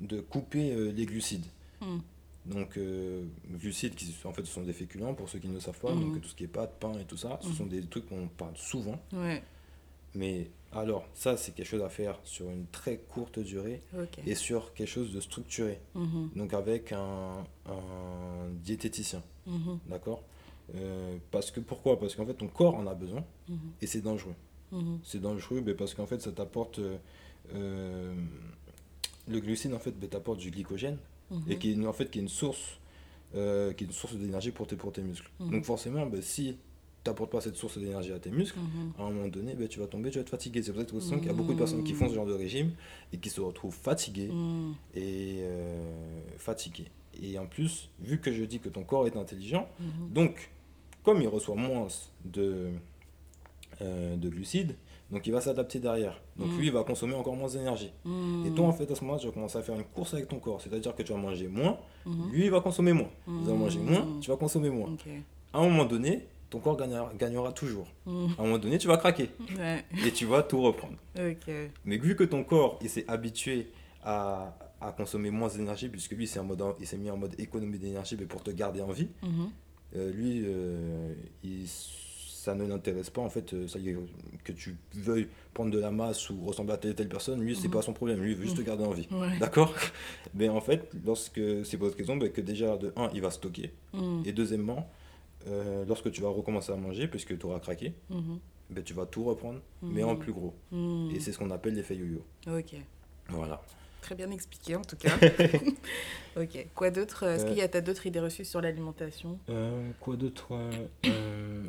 [0.00, 1.46] de couper les glucides.
[1.80, 2.00] Mhm.
[2.46, 3.24] Donc, euh,
[3.58, 5.92] glucides, qui en fait, ce sont des féculents, pour ceux qui ne le savent pas,
[5.92, 8.28] donc tout ce qui est pâtes, pain et tout ça, ce sont des trucs qu'on
[8.28, 9.00] parle souvent.
[9.12, 9.42] Ouais.
[10.14, 13.82] Mais alors, ça, c'est quelque chose à faire sur une très courte durée
[14.26, 15.80] et sur quelque chose de structuré.
[15.94, 16.30] Mhm.
[16.36, 19.78] Donc, avec un, un diététicien, Mhm.
[19.88, 20.22] d'accord?
[20.74, 21.98] Euh, Parce que, pourquoi?
[21.98, 23.58] Parce qu'en fait, ton corps en a besoin Mhm.
[23.82, 24.34] et c'est dangereux.
[25.04, 26.80] C'est dangereux mais parce qu'en fait, ça t'apporte.
[26.80, 26.96] euh,
[27.54, 28.14] euh,
[29.28, 30.98] le glucide, en fait, t'apporte du glycogène
[31.48, 32.78] et qui est une, en fait qui est une source
[33.32, 35.30] qui est une source d'énergie pour tes, pour tes muscles.
[35.40, 36.56] Donc forcément, ben, si
[37.06, 38.92] tu n'apportes pas cette source d'énergie à tes muscles, Mhm.
[38.98, 40.60] à un moment donné, ben, tu vas tomber, tu vas être fatigué.
[40.62, 42.32] C'est pour cette raison qu'il y a beaucoup de personnes qui font ce genre de
[42.34, 42.72] régime
[43.12, 44.74] et qui se retrouvent fatiguées Mhm.
[44.94, 46.88] et euh, fatiguées.
[47.22, 50.12] Et en plus, vu que je dis que ton corps est intelligent, Mhm.
[50.12, 50.50] donc
[51.04, 51.86] comme il reçoit moins
[52.24, 52.70] de,
[53.82, 54.74] euh, de glucides,
[55.12, 56.20] donc il va s'adapter derrière.
[56.36, 56.58] Donc Mhm.
[56.58, 57.92] lui, il va consommer encore moins d'énergie.
[58.44, 60.26] Et toi, en fait, à ce moment-là, tu vas commencer à faire une course avec
[60.28, 60.60] ton corps.
[60.60, 62.30] C'est-à-dire que tu vas manger moins, Mhm.
[62.32, 63.10] lui, il va consommer moins.
[63.26, 63.90] Vous allez manger Mhm.
[63.90, 64.96] moins, tu vas consommer moins.
[65.52, 67.86] À un moment donné, ton corps gagnera, gagnera toujours.
[68.06, 68.34] Mhm.
[68.38, 69.84] À un moment donné, tu vas craquer Ouais.
[70.06, 70.96] et tu vas tout reprendre.
[71.84, 73.68] Mais vu que ton corps, il s'est habitué
[74.04, 77.78] à, à consommer moins d'énergie, puisque lui, en mode, il s'est mis en mode économie
[77.78, 79.48] d'énergie mais pour te garder en vie, Mhm.
[79.96, 83.80] euh, lui, euh, il- ça ne l'intéresse pas, en fait, euh, ça
[84.44, 87.56] que tu veuilles prendre de la masse ou ressembler à telle et telle personne, lui,
[87.56, 87.72] c'est Mhm.
[87.74, 89.08] pas son problème, lui, il veut juste te garder en vie.
[89.10, 89.36] Ouais.
[89.40, 89.74] D'accord?
[90.32, 93.32] Mais en fait, lorsque c'est pour cette raison ben, que déjà, de un, il va
[93.32, 93.72] stocker.
[93.92, 94.22] Mhm.
[94.24, 94.88] Et deuxièmement,
[95.46, 98.38] euh, lorsque tu vas recommencer à manger, puisque tu auras craqué, Mhm.
[98.70, 100.18] ben, tu vas tout reprendre, mais en Mhm.
[100.18, 100.54] plus gros.
[100.72, 101.10] Mhm.
[101.14, 102.24] Et c'est ce qu'on appelle l'effet yo-yo.
[102.48, 102.74] Ok.
[103.28, 103.60] Voilà.
[104.00, 105.10] Très bien expliqué en tout cas.
[106.36, 106.66] ok.
[106.74, 109.38] Quoi d'autre Est-ce Euh, qu'il y a d'autres idées reçues sur l'alimentation?
[109.48, 110.70] Euh, quoi d'autre euh,
[111.06, 111.64] euh,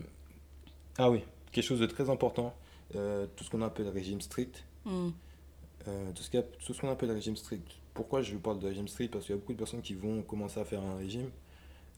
[0.98, 2.54] Ah oui, quelque chose de très important,
[2.96, 4.64] euh, tout ce qu'on appelle régime strict.
[4.88, 7.66] Euh, tout ce qu'on appelle régime strict.
[7.94, 9.12] Pourquoi je parle de régime strict?
[9.14, 11.30] Parce qu'il y a beaucoup de personnes qui vont commencer à faire un régime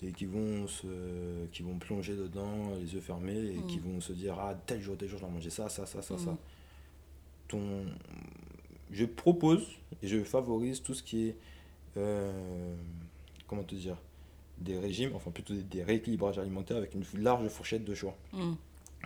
[0.01, 3.67] et qui vont, se, qui vont plonger dedans, les yeux fermés, et Mm.
[3.67, 6.01] qui vont se dire Ah, tel jour, tel jour, je dois manger ça, ça, ça,
[6.01, 6.31] ça, ça.
[6.31, 6.37] Mm.
[7.49, 7.85] Ton...
[8.91, 9.67] Je propose
[10.01, 11.35] et je favorise tout ce qui est.
[11.97, 12.75] euh,
[13.47, 13.97] comment te dire
[14.59, 18.15] Des régimes, enfin plutôt des, des rééquilibrages alimentaires avec une large fourchette de choix.
[18.33, 18.55] Mhm.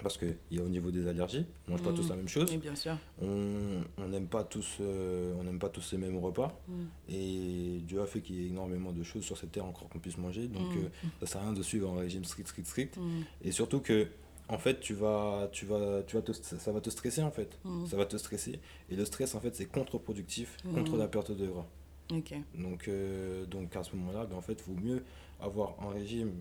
[0.02, 1.96] Parce qu'il y a au niveau des allergies, on mange pas Mm.
[1.96, 2.50] tous la même chose.
[2.52, 2.98] Oui, bien sûr.
[3.22, 6.88] On n'aime pas tous euh, on n'aime pas tous les mêmes repas Mhm.
[7.10, 10.00] et Dieu a fait qu'il y ait énormément de choses sur cette terre encore qu'on
[10.00, 10.84] puisse manger donc Mhm.
[11.06, 13.24] euh, ça sert à rien de suivre un régime strict strict strict Mhm.
[13.44, 14.08] et surtout que
[14.50, 17.58] en fait tu vas tu vas tu vas te, ça va te stresser en fait
[17.88, 21.46] ça va te stresser et le stress en fait c'est contre-productif contre la perte de
[21.48, 21.68] gras
[22.10, 25.04] donc euh, donc à ce moment-là ben, en fait il vaut mieux
[25.40, 26.32] avoir un régime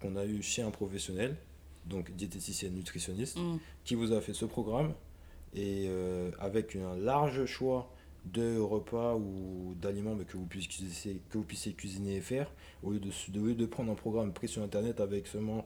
[0.00, 1.36] qu'on a eu chez un professionnel
[1.86, 3.58] donc diététicien nutritionniste Mhm.
[3.84, 4.92] qui vous a fait ce programme
[5.54, 7.90] et euh, avec un large choix
[8.24, 12.50] de repas ou d'aliments mais que vous puissiez cuisiner, que vous puissiez cuisiner et faire
[12.82, 15.64] au lieu de, de, prendre un programme pris sur internet avec seulement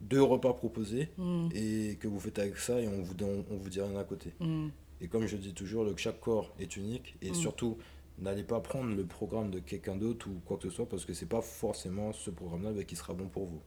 [0.00, 1.50] deux repas proposés Mhm.
[1.54, 4.32] et que vous faites avec ça et on vous on vous dit rien à côté
[4.40, 4.70] Mhm.
[5.02, 7.34] et comme je dis toujours le, chaque corps est unique et Mm.
[7.34, 7.76] surtout
[8.18, 11.12] n'allez pas prendre le programme de quelqu'un d'autre ou quoi que ce soit parce que
[11.12, 13.60] c'est pas forcément ce programme là qui sera bon pour vous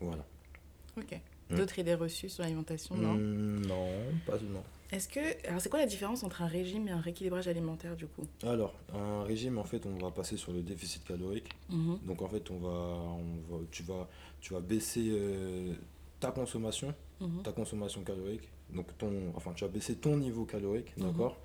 [0.00, 0.24] voilà
[0.96, 1.18] Ok.
[1.50, 1.56] Mm.
[1.56, 3.14] D'autres idées reçues sur l'alimentation Non.
[3.14, 3.86] Hmm, non
[4.26, 5.20] pas non Est-ce que.
[5.48, 8.22] Alors, c'est quoi la différence entre un régime et un rééquilibrage alimentaire du coup?
[8.42, 11.48] Alors, un régime, en fait, on va passer sur le déficit calorique.
[11.68, 11.98] Mhm.
[12.06, 14.08] Donc, en fait, on va, on va, tu, vas,
[14.40, 15.74] tu vas baisser euh,
[16.20, 17.42] ta consommation, Mhm.
[17.42, 18.48] ta consommation calorique.
[18.70, 21.04] Donc, ton, enfin, tu vas baisser ton niveau calorique, Mhm.
[21.06, 21.38] d'accord?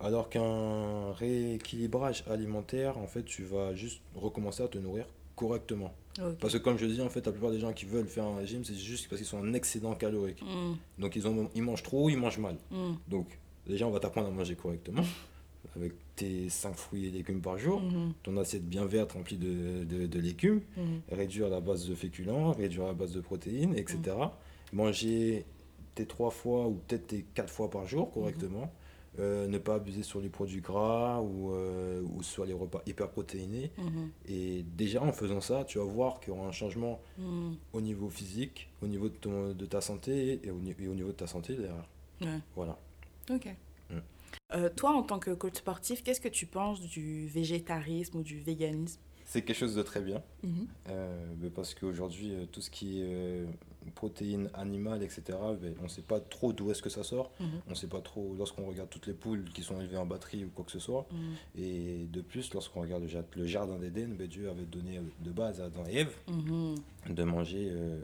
[0.00, 5.06] Alors qu'un rééquilibrage alimentaire, en fait, tu vas juste recommencer à te nourrir
[5.38, 5.94] correctement.
[6.40, 8.36] Parce que, comme je dis, en fait, la plupart des gens qui veulent faire un
[8.38, 10.42] régime, c'est juste parce qu'ils sont en excédent calorique.
[10.42, 10.76] Mhm.
[10.98, 12.56] Donc, ils, ont, ils mangent trop, ils mangent mal.
[12.72, 12.96] Mhm.
[13.06, 13.26] Donc,
[13.66, 15.04] déjà, on va t'apprendre à manger correctement,
[15.76, 18.14] avec tes 5 fruits et légumes par jour, Mhm.
[18.24, 21.00] ton assiette bien verte remplie de, de, de légumes, Mhm.
[21.12, 24.16] réduire la base de féculents, réduire la base de protéines, etc.
[24.72, 25.44] Manger
[25.94, 28.72] tes 3 fois ou peut-être tes 4 fois par jour correctement.
[29.18, 33.10] Euh, ne pas abuser sur les produits gras ou, euh, ou sur les repas hyper
[33.10, 33.70] protéinés.
[33.78, 34.10] Mhm.
[34.28, 37.56] Et déjà en faisant ça, tu vas voir qu'il y aura un changement Mhm.
[37.72, 41.08] au niveau physique, au niveau de, ton- de ta santé et au, et au niveau
[41.08, 41.88] de ta santé derrière.
[42.20, 42.38] Ouais.
[42.54, 42.78] Voilà.
[43.30, 43.46] Ok.
[43.90, 43.94] Mm.
[44.54, 48.40] Euh, toi, en tant que coach sportif, qu'est-ce que tu penses du végétarisme ou du
[48.40, 49.00] véganisme?
[49.26, 50.22] C'est quelque chose de très bien.
[50.42, 50.66] Mhm.
[50.88, 53.46] euh, mais parce qu'aujourd'hui, tout ce qui est euh,
[53.90, 55.22] protéines animales, etc.,
[55.60, 57.30] ben, on ne sait pas trop d'où est-ce que ça sort.
[57.40, 57.48] Mhm.
[57.66, 60.44] On ne sait pas trop lorsqu'on regarde toutes les poules qui sont élevées en batterie
[60.44, 61.06] ou quoi que ce soit.
[61.12, 61.62] Mhm.
[61.62, 65.02] Et de plus, lorsqu'on regarde le, ja- le jardin d'Éden, ben, Dieu avait donné euh,
[65.24, 66.76] de base à Adam et Ève Mhm.
[67.14, 67.68] de manger.
[67.70, 68.00] euh,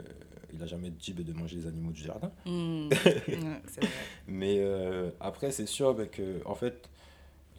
[0.52, 2.30] il n'a jamais dit ben, de manger les animaux du jardin.
[2.46, 2.88] Ouais.
[4.28, 6.88] Mais euh, après, c'est sûr ben, que, en fait,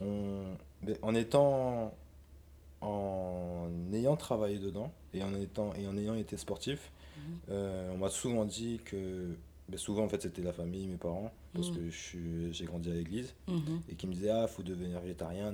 [0.02, 0.44] on,
[0.82, 1.94] ben, en étant.
[2.82, 6.92] En ayant travaillé dedans et en, étant, et en ayant été sportif.
[7.50, 9.36] Euh, on m'a souvent dit que.
[9.70, 11.76] ben, souvent, en fait, c'était la famille, mes parents, parce Mhm.
[11.76, 13.34] que j'ai grandi à l'église.
[13.48, 13.82] Mhm.
[13.90, 15.52] et qui me disait ah faut devenir végétarien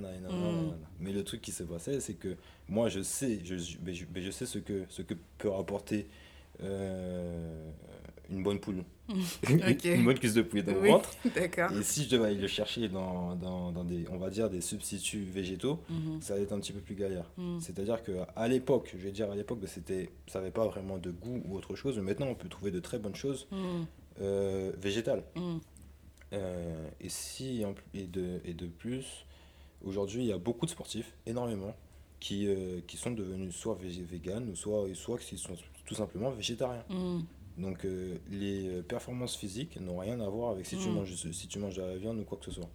[1.00, 2.34] mais le truc qui s'est passé c'est que
[2.68, 5.48] moi je sais je, je, ben, je- ben, je sais ce que ce que peut
[5.50, 6.08] rapporter
[6.62, 7.70] euh,
[8.32, 9.84] une bonne poule Ok.
[9.84, 10.82] une bonne cuisse de poulet dans Oui.
[10.82, 11.10] le ventre
[11.78, 14.60] et si je devais aller le chercher dans, dans, dans des on va dire des
[14.60, 16.20] substituts végétaux Mhm.
[16.20, 17.60] ça allait être un petit peu plus galère Mhm.
[17.60, 20.50] c'est à dire que à l'époque je vais dire à l'époque ben, c'était ça n'avait
[20.50, 23.14] pas vraiment de goût ou autre chose mais maintenant on peut trouver de très bonnes
[23.16, 23.86] choses Mhm.
[24.20, 25.22] euh, végétales
[26.32, 27.62] euh, et si
[27.94, 29.26] et de, et de plus,
[29.84, 31.74] aujourd'hui, il y a beaucoup de sportifs, énormément,
[32.20, 35.54] qui, euh, qui sont devenus soit véganes soit, soit qui sont
[35.84, 36.84] tout simplement végétariens.
[37.58, 40.92] Donc euh, les euh, performances physiques n'ont rien à voir avec si tu Mm.
[40.94, 42.68] manges si tu manges de la viande ou quoi que ce soit.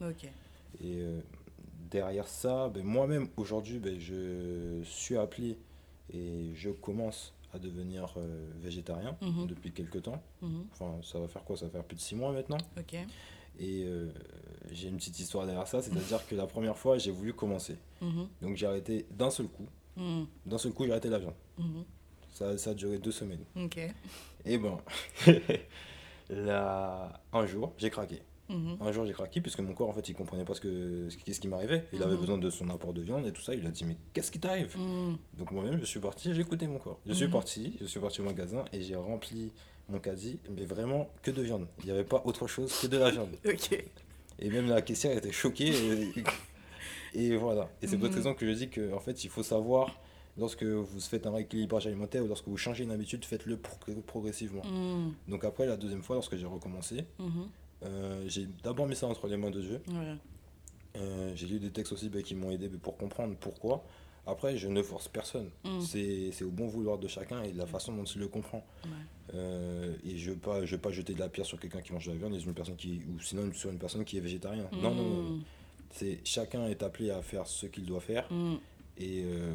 [0.81, 1.19] Et euh,
[1.89, 5.57] derrière ça, ben, moi-même aujourd'hui, ben, je suis appelé
[6.13, 9.47] et je commence à devenir euh, végétarien Mhm.
[9.47, 10.21] depuis quelques temps.
[10.73, 11.57] Enfin, ça va faire quoi?
[11.57, 12.57] Ça va faire plus de six mois maintenant.
[13.59, 14.09] Et euh,
[14.71, 17.77] j'ai une petite histoire derrière ça, c'est-à-dire que la première fois, j'ai voulu commencer.
[18.41, 19.65] Donc j'ai arrêté d'un seul coup.
[20.45, 21.33] D'un seul coup, j'ai arrêté la viande.
[22.37, 23.43] Ça, ça a duré deux semaines.
[23.55, 23.79] Ok.
[24.45, 24.77] Et bon,
[26.29, 28.21] là, un jour, j'ai craqué.
[28.49, 28.77] Mhm.
[28.79, 31.17] Un jour, j'ai craqué puisque mon corps, en fait, il comprenait pas ce que, ce
[31.17, 31.85] qu'est-ce qui m'arrivait.
[31.93, 32.19] Il avait Mhm.
[32.19, 33.53] besoin de son apport de viande et tout ça.
[33.55, 34.77] Il a dit, mais qu'est-ce qui t'arrive?
[34.77, 35.17] Mhm.
[35.37, 36.99] Donc moi-même, je suis parti, j'ai écouté mon corps.
[37.05, 39.51] Je suis parti, je suis parti au magasin et j'ai rempli
[39.89, 41.67] mon caddie, mais vraiment que de viande.
[41.79, 43.35] Il n'y avait pas autre chose que de la viande.
[43.45, 43.83] Ok.
[44.39, 45.73] Et même la caissière était choquée.
[47.15, 47.69] Et, et voilà.
[47.81, 49.97] Et c'est pour cette raison que je dis qu'en en fait, il faut savoir,
[50.37, 54.63] lorsque vous faites un rééquilibrage alimentaire ou lorsque vous changez une habitude, faites-le pro- progressivement.
[54.65, 55.13] Mhm.
[55.27, 57.29] Donc après, la deuxième fois, lorsque j'ai recommencé, Mhm.
[57.83, 59.81] euh, j'ai d'abord mis ça entre les mains de Dieu.
[59.89, 60.15] Ouais.
[60.97, 63.83] Euh, j'ai lu des textes aussi bah, qui m'ont aidé bah, pour comprendre pourquoi.
[64.25, 65.49] Après, je ne force personne.
[65.63, 65.81] Mhm.
[65.81, 68.65] C'est c'est au bon vouloir de chacun et de la façon dont il le comprend.
[68.83, 68.89] Ouais.
[69.35, 71.81] Euh, et je ne veux, pas- je veux pas jeter de la pierre sur quelqu'un
[71.81, 74.17] qui mange de la viande et une personne qui, ou sinon sur une personne qui
[74.17, 74.67] est végétarien.
[74.73, 75.39] Non, non, non.
[75.91, 78.27] C'est chacun est appelé à faire ce qu'il doit faire.
[78.99, 79.53] Et euh,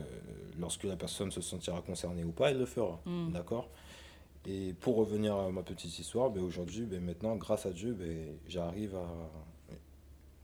[0.60, 3.00] lorsque la personne se sentira concernée ou pas, elle le fera.
[3.06, 3.32] Mm.
[3.32, 3.68] D'accord?
[4.46, 8.36] Et pour revenir à ma petite histoire, ben aujourd'hui, ben maintenant, grâce à Dieu, ben,
[8.48, 9.06] j'arrive à.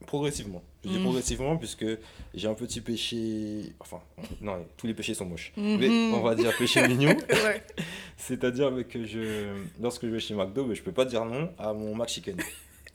[0.07, 0.63] Progressivement.
[0.85, 1.03] Je dis Mm.
[1.03, 1.85] progressivement puisque
[2.33, 3.73] j'ai un petit péché.
[3.81, 3.99] Enfin,
[4.39, 5.51] non, tous les péchés sont moches.
[5.57, 5.77] Mhm.
[5.77, 7.15] Mais on va dire péché mignon.
[7.29, 7.61] Ouais.
[8.17, 11.95] C'est-à-dire que je, lorsque je vais chez McDo, je peux pas dire non à mon
[11.95, 12.37] McChicken.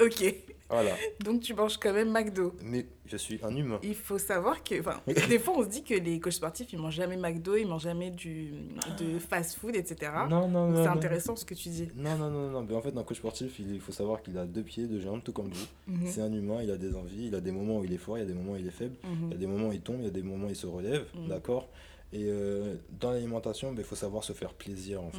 [0.01, 0.35] Ok.
[0.71, 0.91] Voilà.
[1.21, 2.55] Donc tu manges quand même McDo.
[2.63, 3.79] Mais je suis un humain.
[3.83, 6.79] Il faut savoir que, enfin, des fois on se dit que les coachs sportifs ils
[6.79, 8.53] mangent jamais McDo, ils mangent jamais du
[8.99, 10.11] de fast food, etc.
[10.29, 10.77] Non, non, non.
[10.83, 10.97] c'est non.
[10.97, 11.89] intéressant ce que tu dis.
[11.95, 12.67] Non, non, non, non.
[12.69, 15.23] Mais en fait, un coach sportif, il faut savoir qu'il a deux pieds, deux jambes,
[15.23, 15.67] tout comme vous.
[15.87, 16.07] Mhm.
[16.07, 18.17] C'est un humain, il a des envies, il a des moments où il est fort,
[18.17, 19.39] il y a des moments où il est faible, il y a Mhm.
[19.39, 21.29] des moments où il tombe, il y a des moments où il se relève, Mhm.
[21.29, 21.69] d'accord
[22.13, 25.19] Et euh, dans l'alimentation, ben, il faut savoir se faire plaisir, en fait.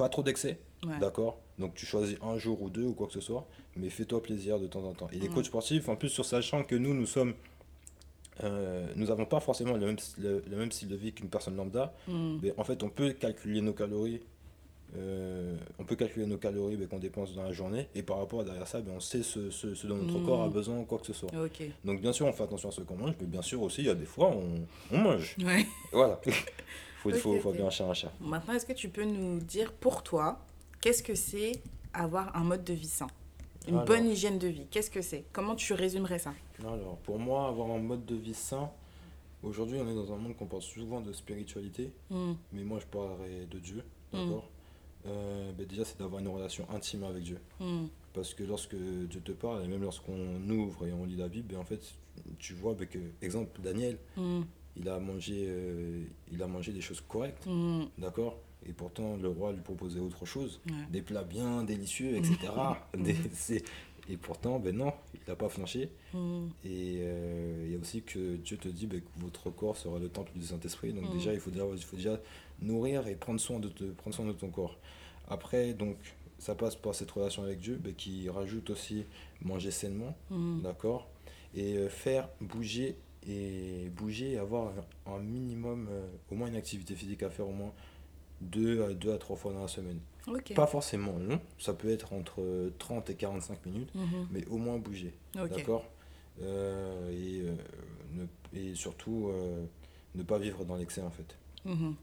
[0.00, 0.98] Pas trop d'excès, Ouais.
[0.98, 3.46] d'accord Donc tu choisis un jour ou deux ou quoi que ce soit,
[3.76, 5.08] mais fais-toi plaisir de temps en temps.
[5.12, 7.34] Et les coachs sportifs, en plus, sur sachant que nous, nous sommes...
[8.42, 11.56] euh, nous n'avons pas forcément le même, le, le même style de vie qu'une personne
[11.56, 12.40] lambda, Mhm.
[12.42, 14.20] mais en fait, on peut calculer nos calories.
[14.96, 18.44] euh, on peut calculer nos calories qu'on dépense dans la journée et par rapport à
[18.44, 20.26] derrière ça, ben, on sait ce, ce- ce dont notre Mm.
[20.26, 21.30] corps a besoin quoi que ce soit.
[21.44, 21.62] Ok.
[21.84, 23.86] Donc bien sûr, on fait attention à ce qu'on mange, mais bien sûr aussi, il
[23.86, 25.36] y a des fois, on, on mange.
[25.44, 25.64] Ouais.
[25.92, 26.20] Voilà.
[27.02, 27.56] faut, Ok, faut, faut ok.
[27.56, 28.12] bien un chat un chat.
[28.20, 30.38] Maintenant, est-ce que tu peux nous dire pour toi,
[30.80, 31.52] qu'est-ce que c'est
[31.92, 33.08] avoir un mode de vie sain?
[33.68, 33.86] Une Alors.
[33.86, 35.24] bonne hygiène de vie, qu'est-ce que c'est?
[35.32, 36.32] Comment tu résumerais ça?
[36.60, 38.70] Alors, pour moi, avoir un mode de vie sain,
[39.42, 42.36] aujourd'hui, on est dans un monde qu'on parle souvent de spiritualité, Mhm.
[42.52, 44.16] mais moi, je parlerai de Dieu, Mm.
[44.18, 44.48] d'accord?
[45.06, 47.38] Euh, ben, Déjà, c'est d'avoir une relation intime avec Dieu.
[47.60, 47.88] Mhm.
[48.12, 51.48] Parce que lorsque Dieu te parle, et même lorsqu'on ouvre et on lit la Bible,
[51.54, 51.80] ben, en fait,
[52.38, 53.98] tu vois ben, que, exemple, Daniel.
[54.76, 56.02] Il a mangé, euh,
[56.32, 57.88] il a mangé des choses correctes, Mhm.
[57.98, 58.38] d'accord?
[58.66, 60.60] Et pourtant, le roi lui proposait autre chose.
[60.68, 60.74] Ouais.
[60.90, 62.36] des plats bien délicieux, etc.
[62.98, 63.64] Des- c'est-
[64.08, 65.88] Et pourtant, ben non, il n'a pas flanché.
[66.14, 66.46] Mm.
[66.64, 69.98] Et euh, il y a aussi que Dieu te dit ben, que votre corps sera
[70.00, 70.92] le temple du Saint-Esprit.
[70.92, 71.12] Donc Mm.
[71.12, 72.18] déjà, il faut déjà, il faut déjà
[72.60, 74.76] nourrir et prendre soin, de te, prendre soin de ton corps.
[75.28, 75.96] Après, donc,
[76.38, 79.04] ça passe par cette relation avec Dieu ben, qui rajoute aussi
[79.42, 80.62] manger sainement, Mm.
[80.62, 81.08] d'accord?
[81.54, 82.96] Et euh, faire bouger
[83.28, 84.72] et bouger et avoir
[85.06, 87.72] un minimum, euh, au moins une activité physique à faire au moins
[88.40, 89.98] deux à, deux à trois fois dans la semaine.
[90.54, 94.28] Pas forcément long, ça peut être entre 30 et 45 minutes, Mhm.
[94.30, 95.12] mais au moins bouger.
[95.34, 95.84] D'accord?
[96.42, 97.54] Euh, et, euh,
[98.14, 99.64] ne- et surtout, euh,
[100.14, 101.36] ne pas vivre dans l'excès en fait.
[101.66, 101.94] Mhm.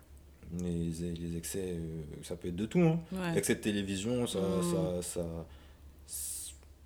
[0.61, 2.79] Les, les excès, euh, ça peut être de tout.
[2.79, 2.99] Hein.
[3.11, 3.37] Ouais.
[3.37, 5.01] Excès de télévision, ça, Mm.
[5.01, 5.45] ça, ça,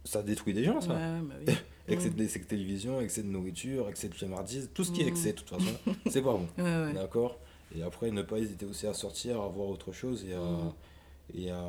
[0.04, 0.94] ça détruit des gens, ça.
[0.94, 1.54] Ouais, bah oui.
[1.88, 5.06] Excès, de, excès de télévision, excès de nourriture, excès de flemmardise, tout ce qui est
[5.06, 5.10] Mm.
[5.10, 5.74] excès, de toute façon,
[6.10, 6.48] c'est pas bon.
[6.58, 6.94] Ouais, ouais.
[6.94, 7.38] D'accord?
[7.76, 10.74] Et après, ne pas hésiter aussi à sortir, à voir autre chose et à, Mm.
[11.36, 11.66] et à,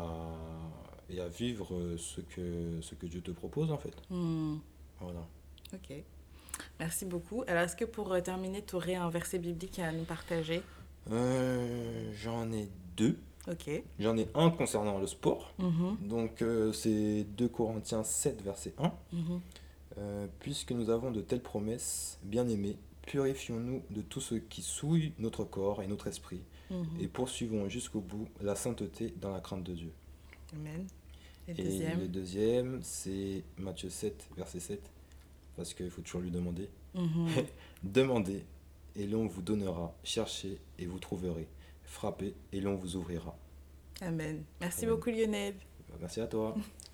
[1.11, 3.95] et à vivre ce que, ce que Dieu te propose, en fait.
[4.11, 4.57] Mm.
[5.01, 5.27] Voilà.
[5.75, 5.95] Ok.
[6.79, 7.43] Merci beaucoup.
[7.47, 10.63] Alors, est-ce que pour euh, terminer, tu aurais un verset biblique à nous partager?
[11.11, 13.17] Euh, J'en ai deux.
[13.51, 13.71] Ok.
[13.99, 15.53] J'en ai un concernant le sport.
[15.59, 15.97] Mhm.
[16.09, 18.93] Donc, euh, c'est 2 Corinthiens 7, verset 1.
[19.13, 19.41] Mhm.
[19.99, 25.45] Euh, puisque nous avons de telles promesses, bien-aimés, purifions-nous de tout ce qui souille notre
[25.45, 26.41] corps et notre esprit,
[26.71, 26.87] Mhm.
[27.01, 29.93] et poursuivons jusqu'au bout la sainteté dans la crainte de Dieu.
[30.55, 30.87] Amen.
[31.49, 34.81] Et Et deuxième le deuxième, c'est Matthieu 7, verset 7,
[35.57, 36.69] parce qu'il faut toujours lui demander.
[36.95, 37.27] Mhm.
[37.83, 38.45] Demandez,
[38.97, 39.95] et l'on vous donnera.
[40.05, 41.49] Cherchez, et vous trouverez.
[41.85, 43.37] Frappez, et l'on vous ouvrira.
[44.01, 44.43] Amen.
[44.61, 44.95] Merci Amen.
[44.95, 45.55] beaucoup, Lionel.
[46.01, 46.55] Merci à toi.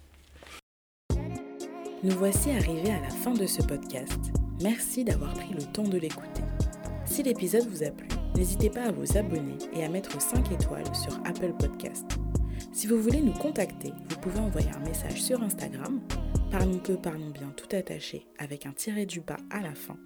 [2.02, 4.18] Nous voici arrivés à la fin de ce podcast.
[4.62, 6.42] Merci d'avoir pris le temps de l'écouter.
[7.04, 10.94] Si l'épisode vous a plu, n'hésitez pas à vous abonner et à mettre 5 étoiles
[10.94, 12.06] sur Apple Podcast.
[12.72, 16.00] Si vous voulez nous contacter, vous pouvez envoyer un message sur Instagram,
[16.50, 19.96] parlons peu, parlons bien tout attaché avec un tiré du bas à la fin,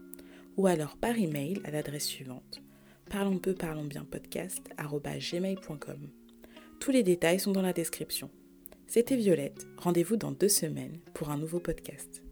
[0.56, 2.62] ou alors par email à l'adresse suivante
[3.12, 4.62] parlons peu, parlons bien podcast.
[6.80, 8.30] Tous les détails sont dans la description.
[8.94, 12.22] C'était Violette, rendez-vous dans deux semaines pour un nouveau podcast.